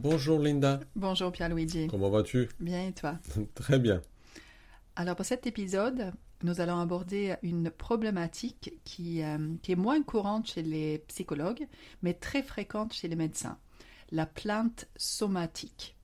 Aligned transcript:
Bonjour 0.00 0.38
Linda. 0.38 0.78
Bonjour 0.94 1.32
Pierre-Luigi. 1.32 1.88
Comment 1.88 2.08
vas-tu? 2.08 2.48
Bien 2.60 2.86
et 2.86 2.92
toi? 2.92 3.18
Très 3.56 3.80
bien. 3.80 4.00
Alors 4.94 5.16
pour 5.16 5.24
cet 5.24 5.48
épisode, 5.48 6.12
nous 6.44 6.60
allons 6.60 6.78
aborder 6.78 7.34
une 7.42 7.68
problématique 7.68 8.74
qui, 8.84 9.24
euh, 9.24 9.56
qui, 9.60 9.72
est 9.72 9.76
moins 9.76 10.00
courante 10.04 10.46
chez 10.46 10.62
les 10.62 10.98
psychologues, 11.08 11.66
mais 12.02 12.14
très 12.14 12.44
fréquente 12.44 12.92
chez 12.92 13.08
les 13.08 13.16
médecins, 13.16 13.58
la 14.12 14.24
plainte 14.24 14.86
somatique. 14.94 15.96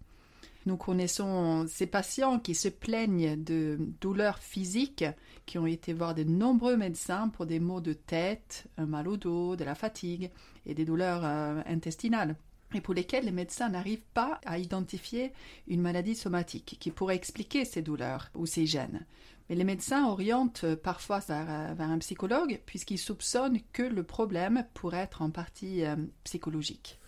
Nous 0.67 0.77
connaissons 0.77 1.65
ces 1.69 1.87
patients 1.87 2.41
qui 2.41 2.57
se 2.57 2.69
plaignent 2.69 3.41
de 3.45 3.79
douleurs 4.01 4.41
physiques, 4.41 5.05
qui 5.47 5.57
ont 5.57 5.67
été 5.67 5.93
voir 5.93 6.17
de 6.17 6.25
nombreux 6.25 6.77
médecins 6.77 7.29
pour 7.29 7.47
des 7.47 7.61
maux 7.61 7.81
de 7.81 7.93
tête, 7.93 8.67
un 8.77 8.87
mal 8.87 9.07
au 9.07 9.17
dos, 9.17 9.55
de 9.55 9.63
la 9.63 9.77
fatigue 9.77 10.33
et 10.67 10.75
des 10.75 10.85
douleurs 10.85 11.25
euh, 11.25 11.63
intestinales 11.67 12.35
et 12.75 12.81
pour 12.81 12.95
lesquels 12.95 13.25
les 13.25 13.33
médecins 13.33 13.69
n'arrivent 13.69 14.07
pas 14.15 14.41
à 14.45 14.59
identifier 14.59 15.33
une 15.69 15.81
maladie 15.81 16.15
somatique 16.15 16.77
qui 16.81 16.91
pourrait 16.91 17.17
expliquer 17.17 17.65
ces 17.65 17.83
douleurs 17.83 18.31
ou 18.35 18.47
ces 18.47 18.67
gènes. 18.67 19.07
Mais 19.49 19.57
les 19.57 19.65
médecins 19.65 20.07
orientent 20.09 20.75
parfois 20.77 21.21
vers, 21.21 21.75
un 21.79 21.99
psychologue 21.99 22.61
puisqu'ils 22.65 22.99
soupçonnent 22.99 23.61
que 23.73 23.83
le 23.83 24.03
problème 24.03 24.65
pourrait 24.75 24.99
être 24.99 25.23
en 25.23 25.31
partie 25.31 25.85
euh, 25.85 25.97
psychologique. 26.25 26.99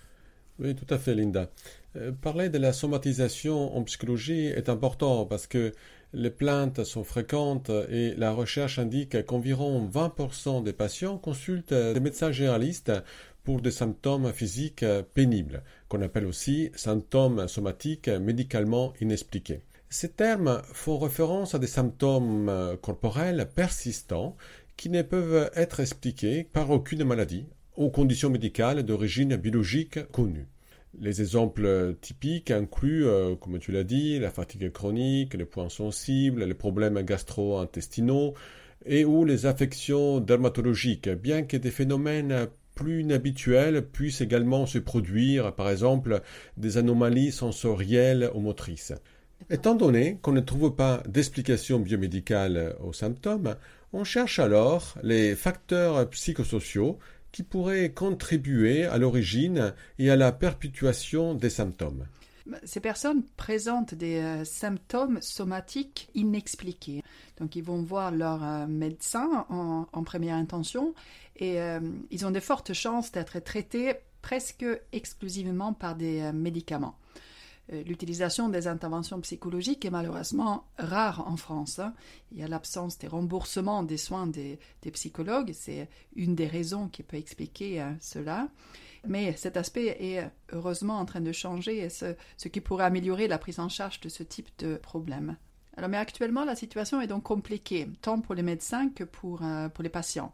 Oui, 0.58 0.74
tout 0.74 0.92
à 0.92 0.98
fait, 0.98 1.14
Linda. 1.14 1.50
Euh, 1.96 2.12
parler 2.12 2.48
de 2.48 2.58
la 2.58 2.72
somatisation 2.72 3.76
en 3.76 3.82
psychologie 3.84 4.46
est 4.46 4.68
important 4.68 5.26
parce 5.26 5.46
que 5.46 5.72
les 6.12 6.30
plaintes 6.30 6.84
sont 6.84 7.04
fréquentes 7.04 7.70
et 7.90 8.14
la 8.14 8.32
recherche 8.32 8.78
indique 8.78 9.24
qu'environ 9.26 9.86
20% 9.86 10.62
des 10.62 10.72
patients 10.72 11.18
consultent 11.18 11.74
des 11.74 12.00
médecins 12.00 12.32
généralistes 12.32 12.92
pour 13.46 13.62
des 13.62 13.70
symptômes 13.70 14.32
physiques 14.32 14.84
pénibles, 15.14 15.62
qu'on 15.88 16.02
appelle 16.02 16.26
aussi 16.26 16.70
symptômes 16.74 17.48
somatiques 17.48 18.08
médicalement 18.08 18.92
inexpliqués. 19.00 19.60
Ces 19.88 20.10
termes 20.10 20.60
font 20.72 20.98
référence 20.98 21.54
à 21.54 21.60
des 21.60 21.68
symptômes 21.68 22.76
corporels 22.82 23.48
persistants 23.54 24.36
qui 24.76 24.90
ne 24.90 25.02
peuvent 25.02 25.48
être 25.54 25.78
expliqués 25.78 26.42
par 26.42 26.70
aucune 26.70 27.04
maladie 27.04 27.46
ou 27.76 27.88
condition 27.88 28.30
médicale 28.30 28.82
d'origine 28.82 29.36
biologique 29.36 30.04
connue. 30.10 30.48
Les 30.98 31.20
exemples 31.20 31.94
typiques 32.00 32.50
incluent, 32.50 33.06
euh, 33.06 33.36
comme 33.36 33.60
tu 33.60 33.70
l'as 33.70 33.84
dit, 33.84 34.18
la 34.18 34.30
fatigue 34.30 34.72
chronique, 34.72 35.34
les 35.34 35.44
points 35.44 35.68
sensibles, 35.68 36.44
les 36.44 36.54
problèmes 36.54 37.00
gastro-intestinaux 37.02 38.34
et 38.86 39.04
ou 39.04 39.24
les 39.24 39.46
affections 39.46 40.20
dermatologiques, 40.20 41.08
bien 41.08 41.42
que 41.42 41.56
des 41.56 41.70
phénomènes 41.70 42.48
plus 42.76 43.00
inhabituels 43.00 43.82
puissent 43.82 44.20
également 44.20 44.66
se 44.66 44.78
produire, 44.78 45.52
par 45.54 45.68
exemple, 45.70 46.20
des 46.56 46.76
anomalies 46.76 47.32
sensorielles 47.32 48.30
ou 48.34 48.40
motrices. 48.40 48.92
Étant 49.50 49.74
donné 49.74 50.18
qu'on 50.22 50.32
ne 50.32 50.40
trouve 50.40 50.76
pas 50.76 51.02
d'explication 51.08 51.80
biomédicale 51.80 52.76
aux 52.80 52.92
symptômes, 52.92 53.56
on 53.92 54.04
cherche 54.04 54.38
alors 54.38 54.94
les 55.02 55.34
facteurs 55.34 56.08
psychosociaux 56.10 56.98
qui 57.32 57.42
pourraient 57.42 57.92
contribuer 57.92 58.84
à 58.84 58.98
l'origine 58.98 59.74
et 59.98 60.10
à 60.10 60.16
la 60.16 60.32
perpétuation 60.32 61.34
des 61.34 61.50
symptômes. 61.50 62.06
Ces 62.64 62.80
personnes 62.80 63.24
présentent 63.36 63.94
des 63.94 64.16
euh, 64.16 64.44
symptômes 64.44 65.20
somatiques 65.20 66.08
inexpliqués. 66.14 67.02
Donc 67.38 67.56
ils 67.56 67.64
vont 67.64 67.82
voir 67.82 68.10
leur 68.10 68.42
euh, 68.42 68.66
médecin 68.66 69.46
en, 69.48 70.04
première 70.04 70.36
intention 70.36 70.94
et 71.36 71.60
euh, 71.60 71.80
ils 72.10 72.24
ont 72.24 72.30
de 72.30 72.40
fortes 72.40 72.72
chances 72.72 73.10
d'être 73.10 73.40
traités 73.40 73.94
presque 74.22 74.64
exclusivement 74.92 75.72
par 75.72 75.96
des 75.96 76.32
médicaments. 76.32 76.96
L'utilisation 77.68 78.48
des 78.48 78.68
interventions 78.68 79.20
psychologiques 79.20 79.84
est 79.84 79.90
malheureusement 79.90 80.68
rare 80.78 81.26
en 81.26 81.36
France. 81.36 81.80
Hein. 81.80 81.94
Il 82.30 82.38
y 82.38 82.42
a 82.44 82.48
l'absence 82.48 82.96
des 82.98 83.08
remboursements 83.08 83.82
des 83.82 83.96
soins 83.96 84.28
des, 84.28 84.60
psychologues, 84.92 85.50
c'est 85.52 85.88
une 86.14 86.36
des 86.36 86.46
raisons 86.46 86.88
qui 86.88 87.02
peut 87.02 87.16
expliquer 87.16 87.84
cela. 88.00 88.48
Mais 89.08 89.34
cet 89.36 89.56
aspect 89.56 89.96
est 90.00 90.30
heureusement 90.52 90.98
en 90.98 91.04
train 91.04 91.20
de 91.20 91.32
changer, 91.32 91.88
ce, 91.88 92.14
ce 92.36 92.48
qui 92.48 92.60
pourrait 92.60 92.84
améliorer 92.84 93.28
la 93.28 93.38
prise 93.38 93.60
en 93.60 93.68
charge 93.68 94.00
de 94.00 94.08
ce 94.08 94.22
type 94.22 94.48
de 94.58 94.76
problème. 94.76 95.36
Alors, 95.76 95.90
mais 95.90 95.98
actuellement, 95.98 96.44
la 96.44 96.56
situation 96.56 97.00
est 97.02 97.06
donc 97.06 97.24
compliquée, 97.24 97.86
tant 98.00 98.20
pour 98.20 98.34
les 98.34 98.42
médecins 98.42 98.88
que 98.88 99.04
pour, 99.04 99.42
euh, 99.42 99.68
pour 99.68 99.84
les 99.84 99.90
patients. 99.90 100.32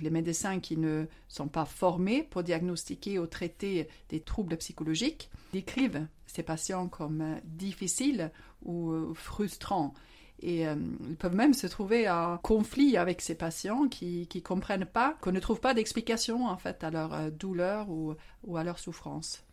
les 0.00 0.10
médecins 0.10 0.60
qui 0.60 0.76
ne 0.76 1.06
sont 1.28 1.48
pas 1.48 1.64
formés 1.64 2.22
pour 2.22 2.42
diagnostiquer 2.44 3.18
ou 3.18 3.26
traiter 3.26 3.88
des 4.08 4.20
troubles 4.20 4.56
psychologiques 4.56 5.30
décrivent 5.52 6.06
ces 6.26 6.42
patients 6.42 6.88
comme 6.88 7.20
euh, 7.20 7.36
difficiles 7.44 8.30
ou 8.64 8.92
euh, 8.92 9.12
frustrants. 9.14 9.94
Et 10.40 10.66
euh, 10.66 10.74
ils 11.08 11.16
peuvent 11.16 11.34
même 11.34 11.54
se 11.54 11.66
trouver 11.66 12.08
en 12.08 12.38
conflit 12.38 12.96
avec 12.96 13.20
ces 13.20 13.34
patients 13.34 13.88
qui 13.88 14.28
ne 14.34 14.40
comprennent 14.40 14.84
pas, 14.84 15.16
qu'on 15.20 15.32
ne 15.32 15.40
trouve 15.40 15.60
pas 15.60 15.74
d'explication 15.74 16.46
en 16.46 16.56
fait 16.56 16.82
à 16.84 16.90
leur 16.90 17.14
euh, 17.14 17.30
douleur 17.30 17.88
ou, 17.90 18.16
à 18.56 18.64
leur 18.64 18.78
souffrance. 18.78 19.44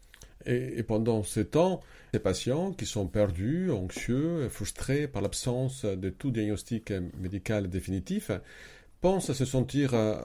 Et, 0.48 0.82
pendant 0.82 1.22
ce 1.22 1.40
temps, 1.40 1.82
ces 2.14 2.20
patients 2.20 2.72
qui 2.72 2.88
sont 2.88 3.06
perdus, 3.06 3.70
anxieux, 3.72 4.50
frustrés 4.50 5.08
par 5.08 5.22
l'absence 5.22 5.86
de 5.86 6.10
tout 6.10 6.32
diagnostic 6.32 6.92
médical 7.20 7.70
définitif, 7.70 8.32
pensent 9.02 9.32
se 9.34 9.46
sentir 9.46 9.94
euh, 9.94 10.16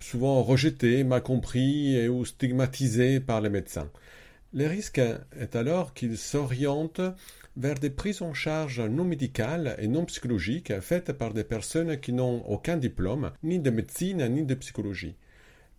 souvent 0.00 0.42
rejetés, 0.42 1.04
mal 1.04 1.22
compris 1.22 2.08
ou 2.08 2.24
stigmatisés 2.24 3.20
par 3.20 3.42
les 3.42 3.50
médecins. 3.50 3.90
Le 4.54 4.66
risque 4.66 5.02
est 5.38 5.54
alors 5.54 5.92
qu'ils 5.92 6.16
s'orientent 6.16 7.02
vers 7.58 7.78
des 7.78 7.90
prises 7.90 8.22
en 8.22 8.32
charge 8.32 8.80
non 8.80 9.04
médicales 9.04 9.74
et 9.78 9.88
non 9.88 10.04
psychologiques 10.04 10.80
faites 10.80 11.12
par 11.12 11.34
des 11.34 11.44
personnes 11.44 11.98
qui 11.98 12.12
n'ont 12.12 12.44
aucun 12.46 12.76
diplôme, 12.76 13.32
ni 13.42 13.58
de 13.58 13.70
médecine 13.70 14.26
ni 14.28 14.44
de 14.44 14.54
psychologie. 14.54 15.16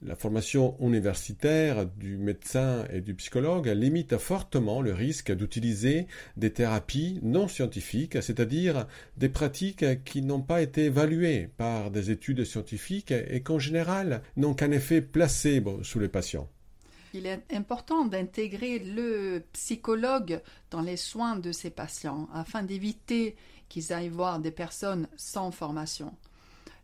La 0.02 0.16
formation 0.16 0.76
universitaire 0.80 1.86
du 1.86 2.18
médecin 2.18 2.86
et 2.92 3.02
du 3.02 3.14
psychologue 3.16 3.68
limite 3.68 4.18
fortement 4.18 4.82
le 4.82 4.94
risque 4.94 5.34
d'utiliser 5.34 6.08
des 6.38 6.52
thérapies 6.52 7.20
non 7.22 7.48
scientifiques, 7.48 8.22
c'est-à-dire 8.22 8.88
des 9.18 9.28
pratiques 9.28 10.04
qui 10.06 10.22
n'ont 10.22 10.42
pas 10.42 10.62
été 10.62 10.86
évaluées 10.86 11.50
par 11.58 11.92
des 11.92 12.12
études 12.12 12.46
scientifiques 12.46 13.12
et 13.12 13.42
qu'en 13.42 13.60
général 13.60 14.22
n'ont 14.38 14.54
qu'un 14.54 14.72
effet 14.72 15.02
placebo 15.02 15.84
sur 15.84 16.00
les 16.00 16.08
patients. 16.08 16.50
Il 17.14 17.26
est 17.26 17.44
important 17.52 18.06
d'intégrer 18.06 18.80
le 18.80 19.44
psychologue 19.54 20.42
dans 20.70 20.82
les 20.82 20.98
soins 20.98 21.36
de 21.36 21.52
ces 21.52 21.72
patients 21.72 22.30
afin 22.34 22.62
d'éviter 22.62 23.36
qu'ils 23.68 23.94
aillent 23.94 24.10
voir 24.10 24.40
des 24.40 24.52
personnes 24.52 25.08
sans 25.16 25.52
formation. 25.52 26.16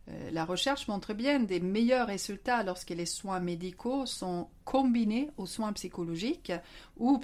Euh, 0.08 0.30
la 0.30 0.44
recherche 0.44 0.88
montre 0.88 1.14
bien 1.14 1.40
des 1.40 1.60
meilleurs 1.60 2.08
résultats 2.08 2.62
lorsque 2.62 2.90
les 2.90 3.06
soins 3.06 3.40
médicaux 3.40 4.06
sont 4.06 4.48
combinés 4.64 5.30
aux 5.36 5.46
soins 5.46 5.72
psychologiques 5.72 6.52
ou 6.96 7.18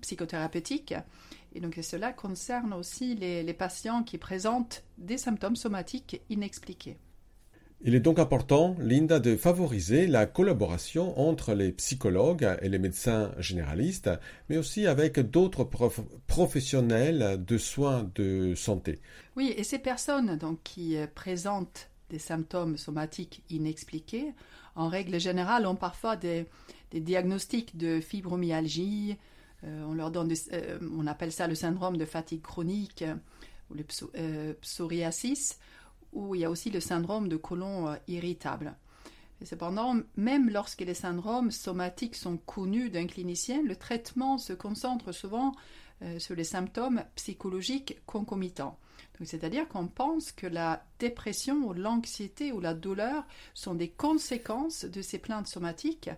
psychothérapeutiques. 0.00 0.94
Et 1.54 1.60
donc 1.60 1.78
cela 1.82 2.12
concerne 2.12 2.72
aussi 2.72 3.14
les 3.14 3.54
patients 3.54 4.02
qui 4.02 4.18
présentent 4.18 4.84
des 4.98 5.18
symptômes 5.18 5.56
somatiques 5.56 6.20
inexpliqués. 6.28 6.98
Il 7.80 7.94
est 7.94 8.00
donc 8.00 8.18
important, 8.18 8.74
Linda, 8.80 9.20
de 9.20 9.36
favoriser 9.36 10.08
la 10.08 10.26
collaboration 10.26 11.16
entre 11.18 11.54
les 11.54 11.70
psychologues 11.70 12.58
et 12.60 12.68
les 12.68 12.80
médecins 12.80 13.30
généralistes, 13.38 14.10
mais 14.48 14.58
aussi 14.58 14.88
avec 14.88 15.20
d'autres 15.20 15.62
professionnels 16.26 17.44
de 17.44 17.56
soins 17.56 18.10
de 18.16 18.56
santé. 18.56 18.98
Oui, 19.36 19.54
et 19.56 19.62
ces 19.62 19.78
personnes 19.78 20.36
donc, 20.36 20.58
qui 20.64 20.96
euh, 20.96 21.06
présentent 21.06 21.88
des 22.10 22.18
symptômes 22.18 22.76
somatiques 22.76 23.44
inexpliqués, 23.48 24.32
en 24.74 24.88
règle 24.88 25.20
générale, 25.20 25.64
ont 25.64 25.76
parfois 25.76 26.16
des, 26.16 26.46
diagnostics 26.92 27.76
de 27.76 28.00
fibromyalgie, 28.00 29.16
euh, 29.62 29.84
on 29.86 29.94
leur 29.94 30.10
donne, 30.10 30.32
euh, 30.52 30.78
on 30.96 31.06
appelle 31.06 31.30
ça 31.30 31.46
le 31.46 31.54
syndrome 31.54 31.96
de 31.96 32.04
fatigue 32.04 32.42
chronique 32.42 33.04
ou 33.70 33.74
le 33.74 34.54
psoriasis 34.54 35.58
où 36.12 36.34
il 36.34 36.40
y 36.40 36.44
a 36.44 36.50
aussi 36.50 36.70
le 36.70 36.80
syndrome 36.80 37.28
de 37.28 37.36
côlon 37.36 37.88
euh, 37.88 37.96
irritable. 38.06 38.74
cependant, 39.44 39.96
même 40.16 40.50
lorsque 40.50 40.80
les 40.80 40.94
syndromes 40.94 41.50
somatiques 41.50 42.16
sont 42.16 42.36
connus 42.36 42.90
d'un 42.90 43.06
clinicien, 43.06 43.62
le 43.62 43.76
traitement 43.76 44.38
se 44.38 44.52
concentre 44.52 45.12
souvent 45.12 45.52
euh, 46.02 46.18
sur 46.18 46.34
les 46.34 46.44
symptômes 46.44 47.02
psychologiques 47.16 47.98
concomitants. 48.06 48.78
C'est-à-dire 49.24 49.68
qu'on 49.68 49.88
pense 49.88 50.30
que 50.30 50.46
la 50.46 50.84
dépression 50.98 51.66
ou 51.66 51.72
l'anxiété 51.72 52.52
ou 52.52 52.60
la 52.60 52.74
douleur 52.74 53.26
sont 53.54 53.74
des 53.74 53.88
conséquences 53.88 54.84
de 54.84 55.02
ces 55.02 55.18
plaintes 55.18 55.48
somatiques. 55.48 56.10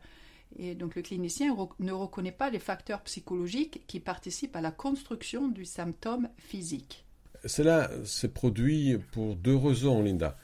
Et 0.59 0.75
donc 0.75 0.97
le 0.97 1.03
clinicien 1.03 1.57
ne 1.79 1.93
reconnaît 1.93 2.33
pas 2.33 2.51
les 2.51 2.59
facteurs 2.59 3.03
psychologiques 3.03 3.87
qui 3.87 4.01
participent 4.01 4.57
à 4.57 4.61
la 4.61 4.73
construction 4.73 5.49
du 5.49 5.65
symptôme 5.65 6.29
physique. 6.37 7.07
Cela 7.45 7.91
se 8.05 8.27
produit 8.27 8.99
pour 9.13 9.37
deux 9.37 9.57
raisons, 9.57 10.03
Linda. 10.03 10.37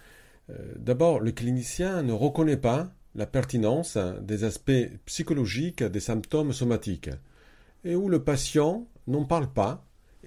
Euh, 0.50 0.54
d'abord, 0.76 1.20
le 1.20 1.32
clinicien 1.32 2.02
ne 2.02 2.12
reconnaît 2.12 2.56
pas 2.56 2.90
la 3.14 3.26
pertinence 3.26 3.98
des 4.20 4.44
aspects 4.44 4.90
psychologiques 5.06 5.82
des 5.82 6.00
symptômes 6.00 6.52
somatiques. 6.52 7.10
et 7.84 7.94
où 7.94 8.08
le 8.08 8.22
patient 8.24 8.86
n'en 9.06 9.24
parle 9.24 9.52
pas 9.52 9.84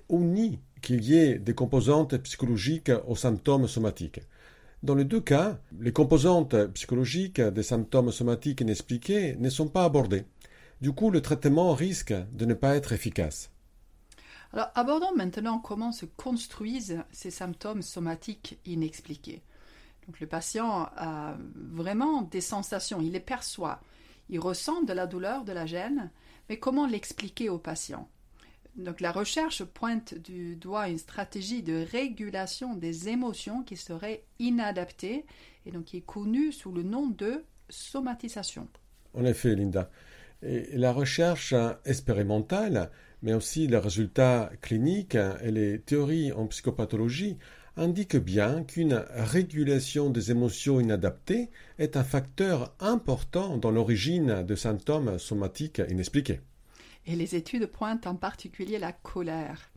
ou 0.07 0.23
nie 0.23 0.59
qu'il 0.81 1.03
y 1.03 1.17
ait 1.17 1.37
des 1.39 1.53
composantes 1.53 2.15
psychologiques 2.17 2.91
aux 3.05 3.17
symptômes 3.17 3.67
somatiques. 3.67 4.21
Dans 4.81 4.95
les 4.95 5.03
deux 5.03 5.19
cas, 5.19 5.59
les 5.79 5.91
composantes 5.91 6.55
psychologiques 6.67 7.41
des 7.41 7.63
symptômes 7.63 8.13
somatiques 8.13 8.61
inexpliqués 8.61 9.35
ne 9.35 9.49
sont 9.49 9.67
pas 9.67 9.83
abordées. 9.83 10.23
Du 10.79 10.93
coup, 10.93 11.11
le 11.11 11.21
traitement 11.21 11.73
risque 11.73 12.13
de 12.31 12.45
ne 12.45 12.53
pas 12.53 12.77
être 12.77 12.93
efficace. 12.93 13.51
Alors, 14.53 14.69
abordons 14.75 15.15
maintenant 15.15 15.59
comment 15.59 15.91
se 15.91 16.05
construisent 16.05 17.03
ces 17.11 17.31
symptômes 17.31 17.81
somatiques 17.81 18.59
inexpliqués. 18.65 19.43
Donc, 20.07 20.19
le 20.19 20.27
patient 20.27 20.89
a 20.95 21.37
vraiment 21.55 22.23
des 22.23 22.41
sensations, 22.41 22.99
il 23.01 23.11
les 23.11 23.19
perçoit, 23.19 23.81
il 24.29 24.39
ressent 24.39 24.81
de 24.83 24.93
la 24.93 25.05
douleur, 25.05 25.43
de 25.43 25.51
la 25.51 25.65
gêne, 25.65 26.09
mais 26.49 26.57
comment 26.57 26.87
l'expliquer 26.87 27.49
au 27.49 27.59
patient? 27.59 28.09
Donc 28.75 29.01
la 29.01 29.11
recherche 29.11 29.63
pointe 29.63 30.13
du 30.13 30.55
doigt 30.55 30.89
une 30.89 30.97
stratégie 30.97 31.63
de 31.63 31.85
régulation 31.91 32.75
des 32.75 33.09
émotions 33.09 33.63
qui 33.63 33.75
serait 33.75 34.23
inadaptée 34.39 35.25
et 35.65 35.71
donc 35.71 35.85
qui 35.85 35.97
est 35.97 36.05
connue 36.05 36.51
sous 36.51 36.71
le 36.71 36.83
nom 36.83 37.07
de 37.07 37.43
somatisation. 37.69 38.67
En 39.13 39.25
effet, 39.25 39.55
Linda. 39.55 39.89
Et 40.41 40.77
la 40.77 40.93
recherche 40.93 41.53
expérimentale, 41.83 42.91
mais 43.21 43.33
aussi 43.33 43.67
les 43.67 43.77
résultats 43.77 44.51
cliniques 44.61 45.15
et 45.15 45.51
les 45.51 45.79
théories 45.79 46.31
en 46.31 46.47
psychopathologie 46.47 47.37
indiquent 47.77 48.17
bien 48.17 48.63
qu'une 48.63 49.05
régulation 49.09 50.09
des 50.09 50.31
émotions 50.31 50.79
inadaptées 50.79 51.49
est 51.77 51.95
un 51.95 52.03
facteur 52.03 52.73
important 52.79 53.57
dans 53.57 53.71
l'origine 53.71 54.43
de 54.43 54.55
symptômes 54.55 55.17
somatiques 55.17 55.81
inexpliqués. 55.89 56.41
Et 57.05 57.15
les 57.15 57.35
études 57.35 57.67
pointent 57.67 58.07
en 58.07 58.15
particulier 58.15 58.77
la 58.77 58.91
colère. 58.91 59.71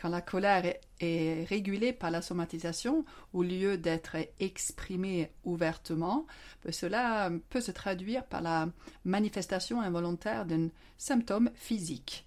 Quand 0.00 0.08
la 0.08 0.22
colère 0.22 0.72
est 1.00 1.44
régulée 1.44 1.92
par 1.92 2.10
la 2.10 2.22
somatisation, 2.22 3.04
au 3.34 3.42
lieu 3.42 3.76
d'être 3.76 4.16
exprimée 4.40 5.30
ouvertement, 5.44 6.26
ben 6.64 6.72
cela 6.72 7.30
peut 7.50 7.60
se 7.60 7.72
traduire 7.72 8.24
par 8.24 8.40
la 8.40 8.70
manifestation 9.04 9.82
involontaire 9.82 10.46
d'un 10.46 10.68
symptôme 10.96 11.50
physique. 11.54 12.25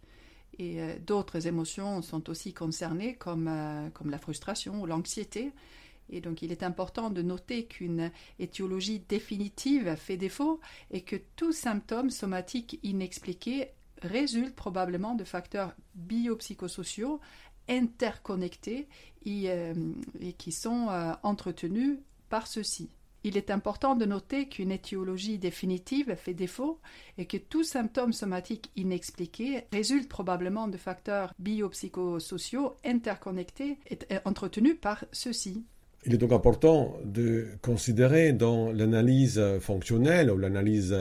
Et 0.60 0.82
euh, 0.82 1.00
d'autres 1.00 1.48
émotions 1.48 2.02
sont 2.02 2.30
aussi 2.30 2.54
concernées, 2.54 3.16
comme, 3.16 3.48
euh, 3.48 3.90
comme 3.92 4.10
la 4.10 4.20
frustration 4.20 4.82
ou 4.82 4.86
l'anxiété. 4.86 5.52
Et 6.10 6.22
donc 6.22 6.42
il 6.42 6.52
est 6.52 6.64
important 6.64 7.10
de 7.10 7.22
noter 7.22 7.66
qu'une 7.66 8.12
étiologie 8.40 9.00
définitive 9.00 9.96
fait 9.96 10.18
défaut 10.18 10.60
et 10.92 11.02
que 11.02 11.16
tout 11.36 11.54
symptôme 11.54 12.10
somatique 12.10 12.80
inexpliqué 12.84 13.70
résulte 14.02 14.56
probablement 14.56 15.16
de 15.16 15.24
facteurs 15.24 15.74
biopsychosociaux 15.96 17.20
interconnectés 17.70 18.88
et, 19.26 19.52
euh, 19.52 19.74
qui 20.40 20.52
sont 20.52 20.88
entretenus 21.22 22.00
par 22.30 22.48
ceux-ci. 22.48 22.90
Il 23.24 23.36
est 23.36 23.52
important 23.52 23.96
de 23.96 24.06
noter 24.06 24.48
qu'une 24.48 24.72
étiologie 24.72 25.40
définitive 25.40 26.16
fait 26.16 26.34
défaut 26.34 26.80
et 27.18 27.26
que 27.26 27.38
tout 27.38 27.64
symptôme 27.64 28.14
somatique 28.14 28.72
inexpliqué 28.78 29.66
résulte 29.74 30.08
probablement 30.08 30.68
de 30.68 30.78
facteurs 30.78 31.34
biopsychosociaux 31.40 32.76
interconnectés 32.86 33.78
et 33.90 33.98
entretenus 34.24 34.78
par 34.80 35.04
ceux-ci. 35.12 35.66
Il 36.06 36.14
est 36.14 36.18
donc 36.18 36.32
important 36.32 36.96
de 37.04 37.50
considérer 37.62 38.32
dans 38.32 38.72
l'analyse 38.72 39.42
fonctionnelle 39.60 40.32
ou 40.32 40.38
l'analyse 40.38 40.96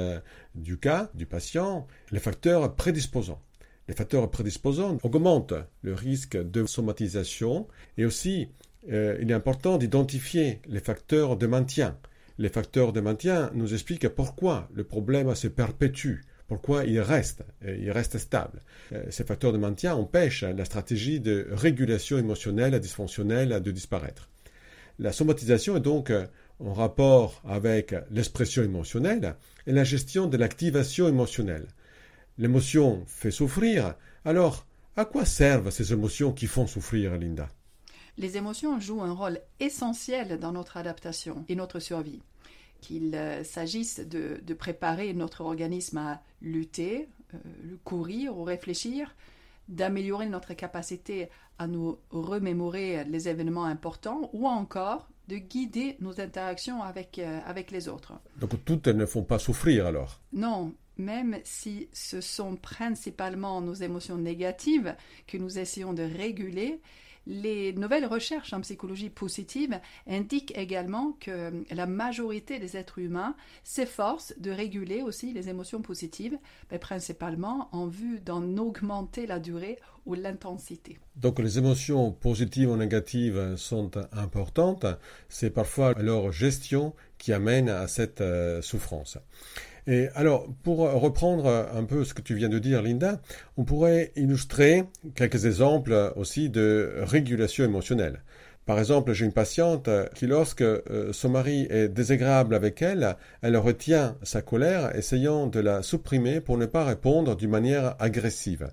du 0.56 0.76
cas 0.76 1.08
du 1.14 1.24
patient 1.24 1.86
les 2.10 2.18
facteurs 2.18 2.74
prédisposants. 2.74 3.40
Les 3.86 3.94
facteurs 3.94 4.28
prédisposants 4.28 4.98
augmentent 5.04 5.54
le 5.82 5.94
risque 5.94 6.36
de 6.36 6.66
somatisation 6.66 7.68
et 7.96 8.04
aussi 8.04 8.48
euh, 8.90 9.18
il 9.20 9.30
est 9.30 9.34
important 9.34 9.78
d'identifier 9.78 10.60
les 10.66 10.80
facteurs 10.80 11.36
de 11.36 11.46
maintien. 11.46 11.96
Les 12.38 12.48
facteurs 12.48 12.92
de 12.92 13.00
maintien 13.00 13.50
nous 13.54 13.74
expliquent 13.74 14.08
pourquoi 14.08 14.68
le 14.72 14.84
problème 14.84 15.34
se 15.34 15.48
perpétue, 15.48 16.20
pourquoi 16.46 16.84
il 16.84 17.00
reste, 17.00 17.42
il 17.66 17.90
reste 17.90 18.18
stable. 18.18 18.62
Euh, 18.92 19.04
ces 19.10 19.24
facteurs 19.24 19.52
de 19.52 19.58
maintien 19.58 19.94
empêchent 19.94 20.44
la 20.44 20.64
stratégie 20.64 21.20
de 21.20 21.48
régulation 21.50 22.16
émotionnelle 22.16 22.78
dysfonctionnelle 22.78 23.60
de 23.60 23.70
disparaître. 23.70 24.28
La 24.98 25.12
somatisation 25.12 25.76
est 25.76 25.80
donc 25.80 26.10
euh, 26.10 26.26
en 26.60 26.72
rapport 26.72 27.42
avec 27.46 27.94
l'expression 28.10 28.62
émotionnelle 28.62 29.36
et 29.66 29.72
la 29.72 29.84
gestion 29.84 30.26
de 30.26 30.36
l'activation 30.36 31.08
émotionnelle. 31.08 31.66
L'émotion 32.38 33.04
fait 33.06 33.30
souffrir, 33.30 33.94
alors 34.24 34.66
à 34.96 35.04
quoi 35.04 35.24
servent 35.24 35.70
ces 35.70 35.92
émotions 35.92 36.32
qui 36.32 36.46
font 36.46 36.66
souffrir, 36.66 37.16
Linda? 37.16 37.48
Les 38.18 38.36
émotions 38.36 38.80
jouent 38.80 39.02
un 39.02 39.12
rôle 39.12 39.40
essentiel 39.60 40.40
dans 40.40 40.50
notre 40.50 40.76
adaptation 40.76 41.44
et 41.48 41.54
notre 41.54 41.78
survie. 41.78 42.20
Qu'il 42.80 43.14
euh, 43.14 43.44
s'agisse 43.44 44.00
de, 44.00 44.54
préparer 44.54 45.14
notre 45.14 45.42
organisme 45.42 45.98
à 45.98 46.22
lutter, 46.42 47.08
euh, 47.34 47.38
courir 47.84 48.36
ou 48.36 48.42
réfléchir, 48.42 49.14
d'améliorer 49.68 50.26
notre 50.26 50.54
capacité 50.54 51.28
à 51.58 51.68
nous 51.68 51.98
remémorer 52.10 53.04
les 53.04 53.28
événements 53.28 53.66
importants 53.66 54.30
ou 54.32 54.48
encore 54.48 55.08
de 55.28 55.36
guider 55.36 55.96
nos 56.00 56.20
interactions 56.20 56.82
avec, 56.82 57.18
euh, 57.20 57.40
avec 57.46 57.70
les 57.70 57.88
autres. 57.88 58.14
Donc 58.40 58.64
toutes 58.64 58.86
elles 58.88 58.96
ne 58.96 59.06
font 59.06 59.22
pas 59.22 59.38
souffrir 59.38 59.86
alors? 59.86 60.20
Non, 60.32 60.74
même 60.96 61.38
si 61.44 61.88
ce 61.92 62.20
sont 62.20 62.56
principalement 62.56 63.60
nos 63.60 63.74
émotions 63.74 64.16
négatives 64.16 64.96
que 65.28 65.36
nous 65.36 65.58
essayons 65.58 65.92
de 65.92 66.02
réguler, 66.02 66.80
les 67.28 67.74
nouvelles 67.74 68.06
recherches 68.06 68.54
en 68.54 68.62
psychologie 68.62 69.10
positive 69.10 69.78
indiquent 70.06 70.56
également 70.56 71.12
que 71.20 71.52
la 71.70 71.86
majorité 71.86 72.58
des 72.58 72.76
êtres 72.76 72.98
humains 72.98 73.36
s'efforcent 73.62 74.34
de 74.38 74.50
réguler 74.50 75.02
aussi 75.02 75.32
les 75.34 75.50
émotions 75.50 75.82
positives, 75.82 76.38
mais 76.72 76.78
principalement 76.78 77.68
en 77.72 77.86
vue 77.86 78.18
d'en 78.20 78.56
augmenter 78.56 79.26
la 79.26 79.38
durée 79.38 79.78
ou 80.06 80.14
l'intensité. 80.14 80.98
Donc 81.16 81.38
les 81.38 81.58
émotions 81.58 82.12
positives 82.12 82.70
ou 82.70 82.76
négatives 82.76 83.56
sont 83.56 83.90
importantes, 84.12 84.86
c'est 85.28 85.50
parfois 85.50 85.92
leur 85.94 86.32
gestion 86.32 86.94
qui 87.18 87.34
amène 87.34 87.68
à 87.68 87.88
cette 87.88 88.22
euh, 88.22 88.62
souffrance. 88.62 89.18
Et 89.90 90.08
alors, 90.14 90.46
pour 90.62 90.80
reprendre 90.80 91.46
un 91.74 91.84
peu 91.84 92.04
ce 92.04 92.12
que 92.12 92.20
tu 92.20 92.34
viens 92.34 92.50
de 92.50 92.58
dire, 92.58 92.82
Linda, 92.82 93.22
on 93.56 93.64
pourrait 93.64 94.12
illustrer 94.16 94.84
quelques 95.14 95.46
exemples 95.46 96.12
aussi 96.14 96.50
de 96.50 96.92
régulation 96.98 97.64
émotionnelle. 97.64 98.20
Par 98.66 98.78
exemple, 98.78 99.14
j'ai 99.14 99.24
une 99.24 99.32
patiente 99.32 99.88
qui, 100.14 100.26
lorsque 100.26 100.60
euh, 100.60 101.10
son 101.12 101.30
mari 101.30 101.66
est 101.70 101.88
désagréable 101.88 102.54
avec 102.54 102.82
elle, 102.82 103.16
elle 103.40 103.56
retient 103.56 104.18
sa 104.22 104.42
colère, 104.42 104.94
essayant 104.94 105.46
de 105.46 105.58
la 105.58 105.82
supprimer 105.82 106.42
pour 106.42 106.58
ne 106.58 106.66
pas 106.66 106.84
répondre 106.84 107.34
d'une 107.34 107.48
manière 107.48 107.96
agressive. 107.98 108.68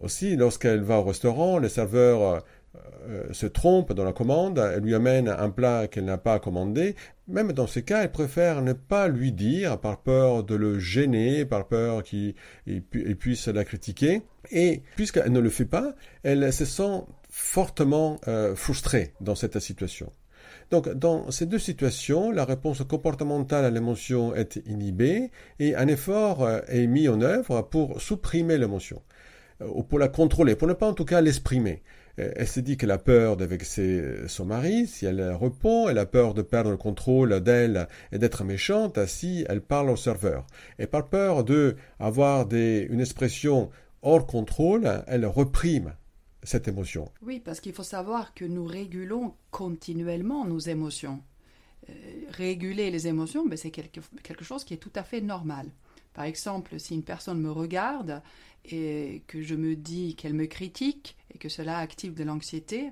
Aussi, 0.00 0.36
lorsqu'elle 0.36 0.80
va 0.80 1.00
au 1.00 1.04
restaurant, 1.04 1.58
le 1.58 1.68
serveur 1.68 2.22
euh, 2.22 2.38
se 3.32 3.46
trompe 3.46 3.92
dans 3.92 4.04
la 4.04 4.12
commande, 4.12 4.58
elle 4.58 4.82
lui 4.82 4.94
amène 4.94 5.28
un 5.28 5.50
plat 5.50 5.88
qu'elle 5.88 6.04
n'a 6.04 6.18
pas 6.18 6.38
commandé, 6.38 6.94
même 7.30 7.52
dans 7.52 7.66
ce 7.66 7.80
cas, 7.80 8.02
elle 8.02 8.12
préfère 8.12 8.62
ne 8.62 8.72
pas 8.72 9.08
lui 9.08 9.32
dire 9.32 9.78
par 9.78 10.00
peur 10.00 10.44
de 10.44 10.54
le 10.54 10.78
gêner, 10.78 11.44
par 11.44 11.68
peur 11.68 12.02
qu'il 12.02 12.34
puisse 13.18 13.48
la 13.48 13.64
critiquer. 13.64 14.22
Et 14.50 14.82
puisqu'elle 14.96 15.32
ne 15.32 15.40
le 15.40 15.50
fait 15.50 15.64
pas, 15.64 15.94
elle 16.22 16.52
se 16.52 16.64
sent 16.64 17.04
fortement 17.28 18.20
euh, 18.26 18.56
frustrée 18.56 19.14
dans 19.20 19.34
cette 19.34 19.58
situation. 19.60 20.12
Donc, 20.70 20.88
dans 20.88 21.30
ces 21.30 21.46
deux 21.46 21.58
situations, 21.58 22.30
la 22.30 22.44
réponse 22.44 22.82
comportementale 22.82 23.64
à 23.64 23.70
l'émotion 23.70 24.34
est 24.34 24.60
inhibée 24.66 25.30
et 25.58 25.74
un 25.74 25.86
effort 25.86 26.42
euh, 26.42 26.60
est 26.68 26.86
mis 26.86 27.08
en 27.08 27.20
œuvre 27.20 27.62
pour 27.62 28.00
supprimer 28.00 28.58
l'émotion, 28.58 29.02
ou 29.60 29.82
pour 29.82 29.98
la 29.98 30.08
contrôler, 30.08 30.56
pour 30.56 30.68
ne 30.68 30.72
pas 30.72 30.88
en 30.88 30.94
tout 30.94 31.04
cas 31.04 31.20
l'exprimer. 31.20 31.82
Euh, 32.20 32.32
elle 32.36 32.48
se 32.48 32.60
dit 32.60 32.76
qu'elle 32.76 32.90
a 32.90 32.98
peur 32.98 33.36
de 33.36 33.44
vexer 33.44 34.28
son 34.28 34.44
mari 34.44 34.86
si 34.86 35.06
elle 35.06 35.20
répond, 35.32 35.88
elle 35.88 35.98
a 35.98 36.06
peur 36.06 36.34
de 36.34 36.42
perdre 36.42 36.70
le 36.70 36.76
contrôle 36.76 37.40
d'elle 37.40 37.88
et 38.12 38.18
d'être 38.18 38.44
méchante 38.44 39.04
si 39.06 39.44
elle 39.48 39.62
parle 39.62 39.90
au 39.90 39.96
serveur. 39.96 40.46
Et 40.78 40.86
par 40.86 41.08
peur 41.08 41.44
de 41.44 41.76
avoir 41.98 42.46
une 42.52 43.00
expression 43.00 43.70
hors 44.02 44.26
contrôle, 44.26 45.02
elle 45.06 45.26
reprime 45.26 45.94
cette 46.42 46.68
émotion. 46.68 47.10
Oui, 47.22 47.40
parce 47.40 47.60
qu'il 47.60 47.72
faut 47.72 47.82
savoir 47.82 48.34
que 48.34 48.44
nous 48.44 48.64
régulons 48.64 49.34
continuellement 49.50 50.44
nos 50.44 50.58
émotions. 50.58 51.22
Euh, 51.88 51.92
réguler 52.30 52.90
les 52.90 53.06
émotions, 53.08 53.46
ben, 53.46 53.56
c'est 53.56 53.70
quelque 53.70 54.44
chose 54.44 54.64
qui 54.64 54.74
est 54.74 54.78
tout 54.78 54.92
à 54.94 55.02
fait 55.02 55.20
normal. 55.20 55.66
Par 56.12 56.24
exemple, 56.24 56.78
si 56.78 56.94
une 56.94 57.02
personne 57.02 57.40
me 57.40 57.50
regarde 57.50 58.22
et 58.64 59.22
que 59.26 59.42
je 59.42 59.54
me 59.54 59.76
dis 59.76 60.16
qu'elle 60.16 60.34
me 60.34 60.46
critique 60.46 61.16
et 61.34 61.38
que 61.38 61.48
cela 61.48 61.78
active 61.78 62.14
de 62.14 62.24
l'anxiété, 62.24 62.90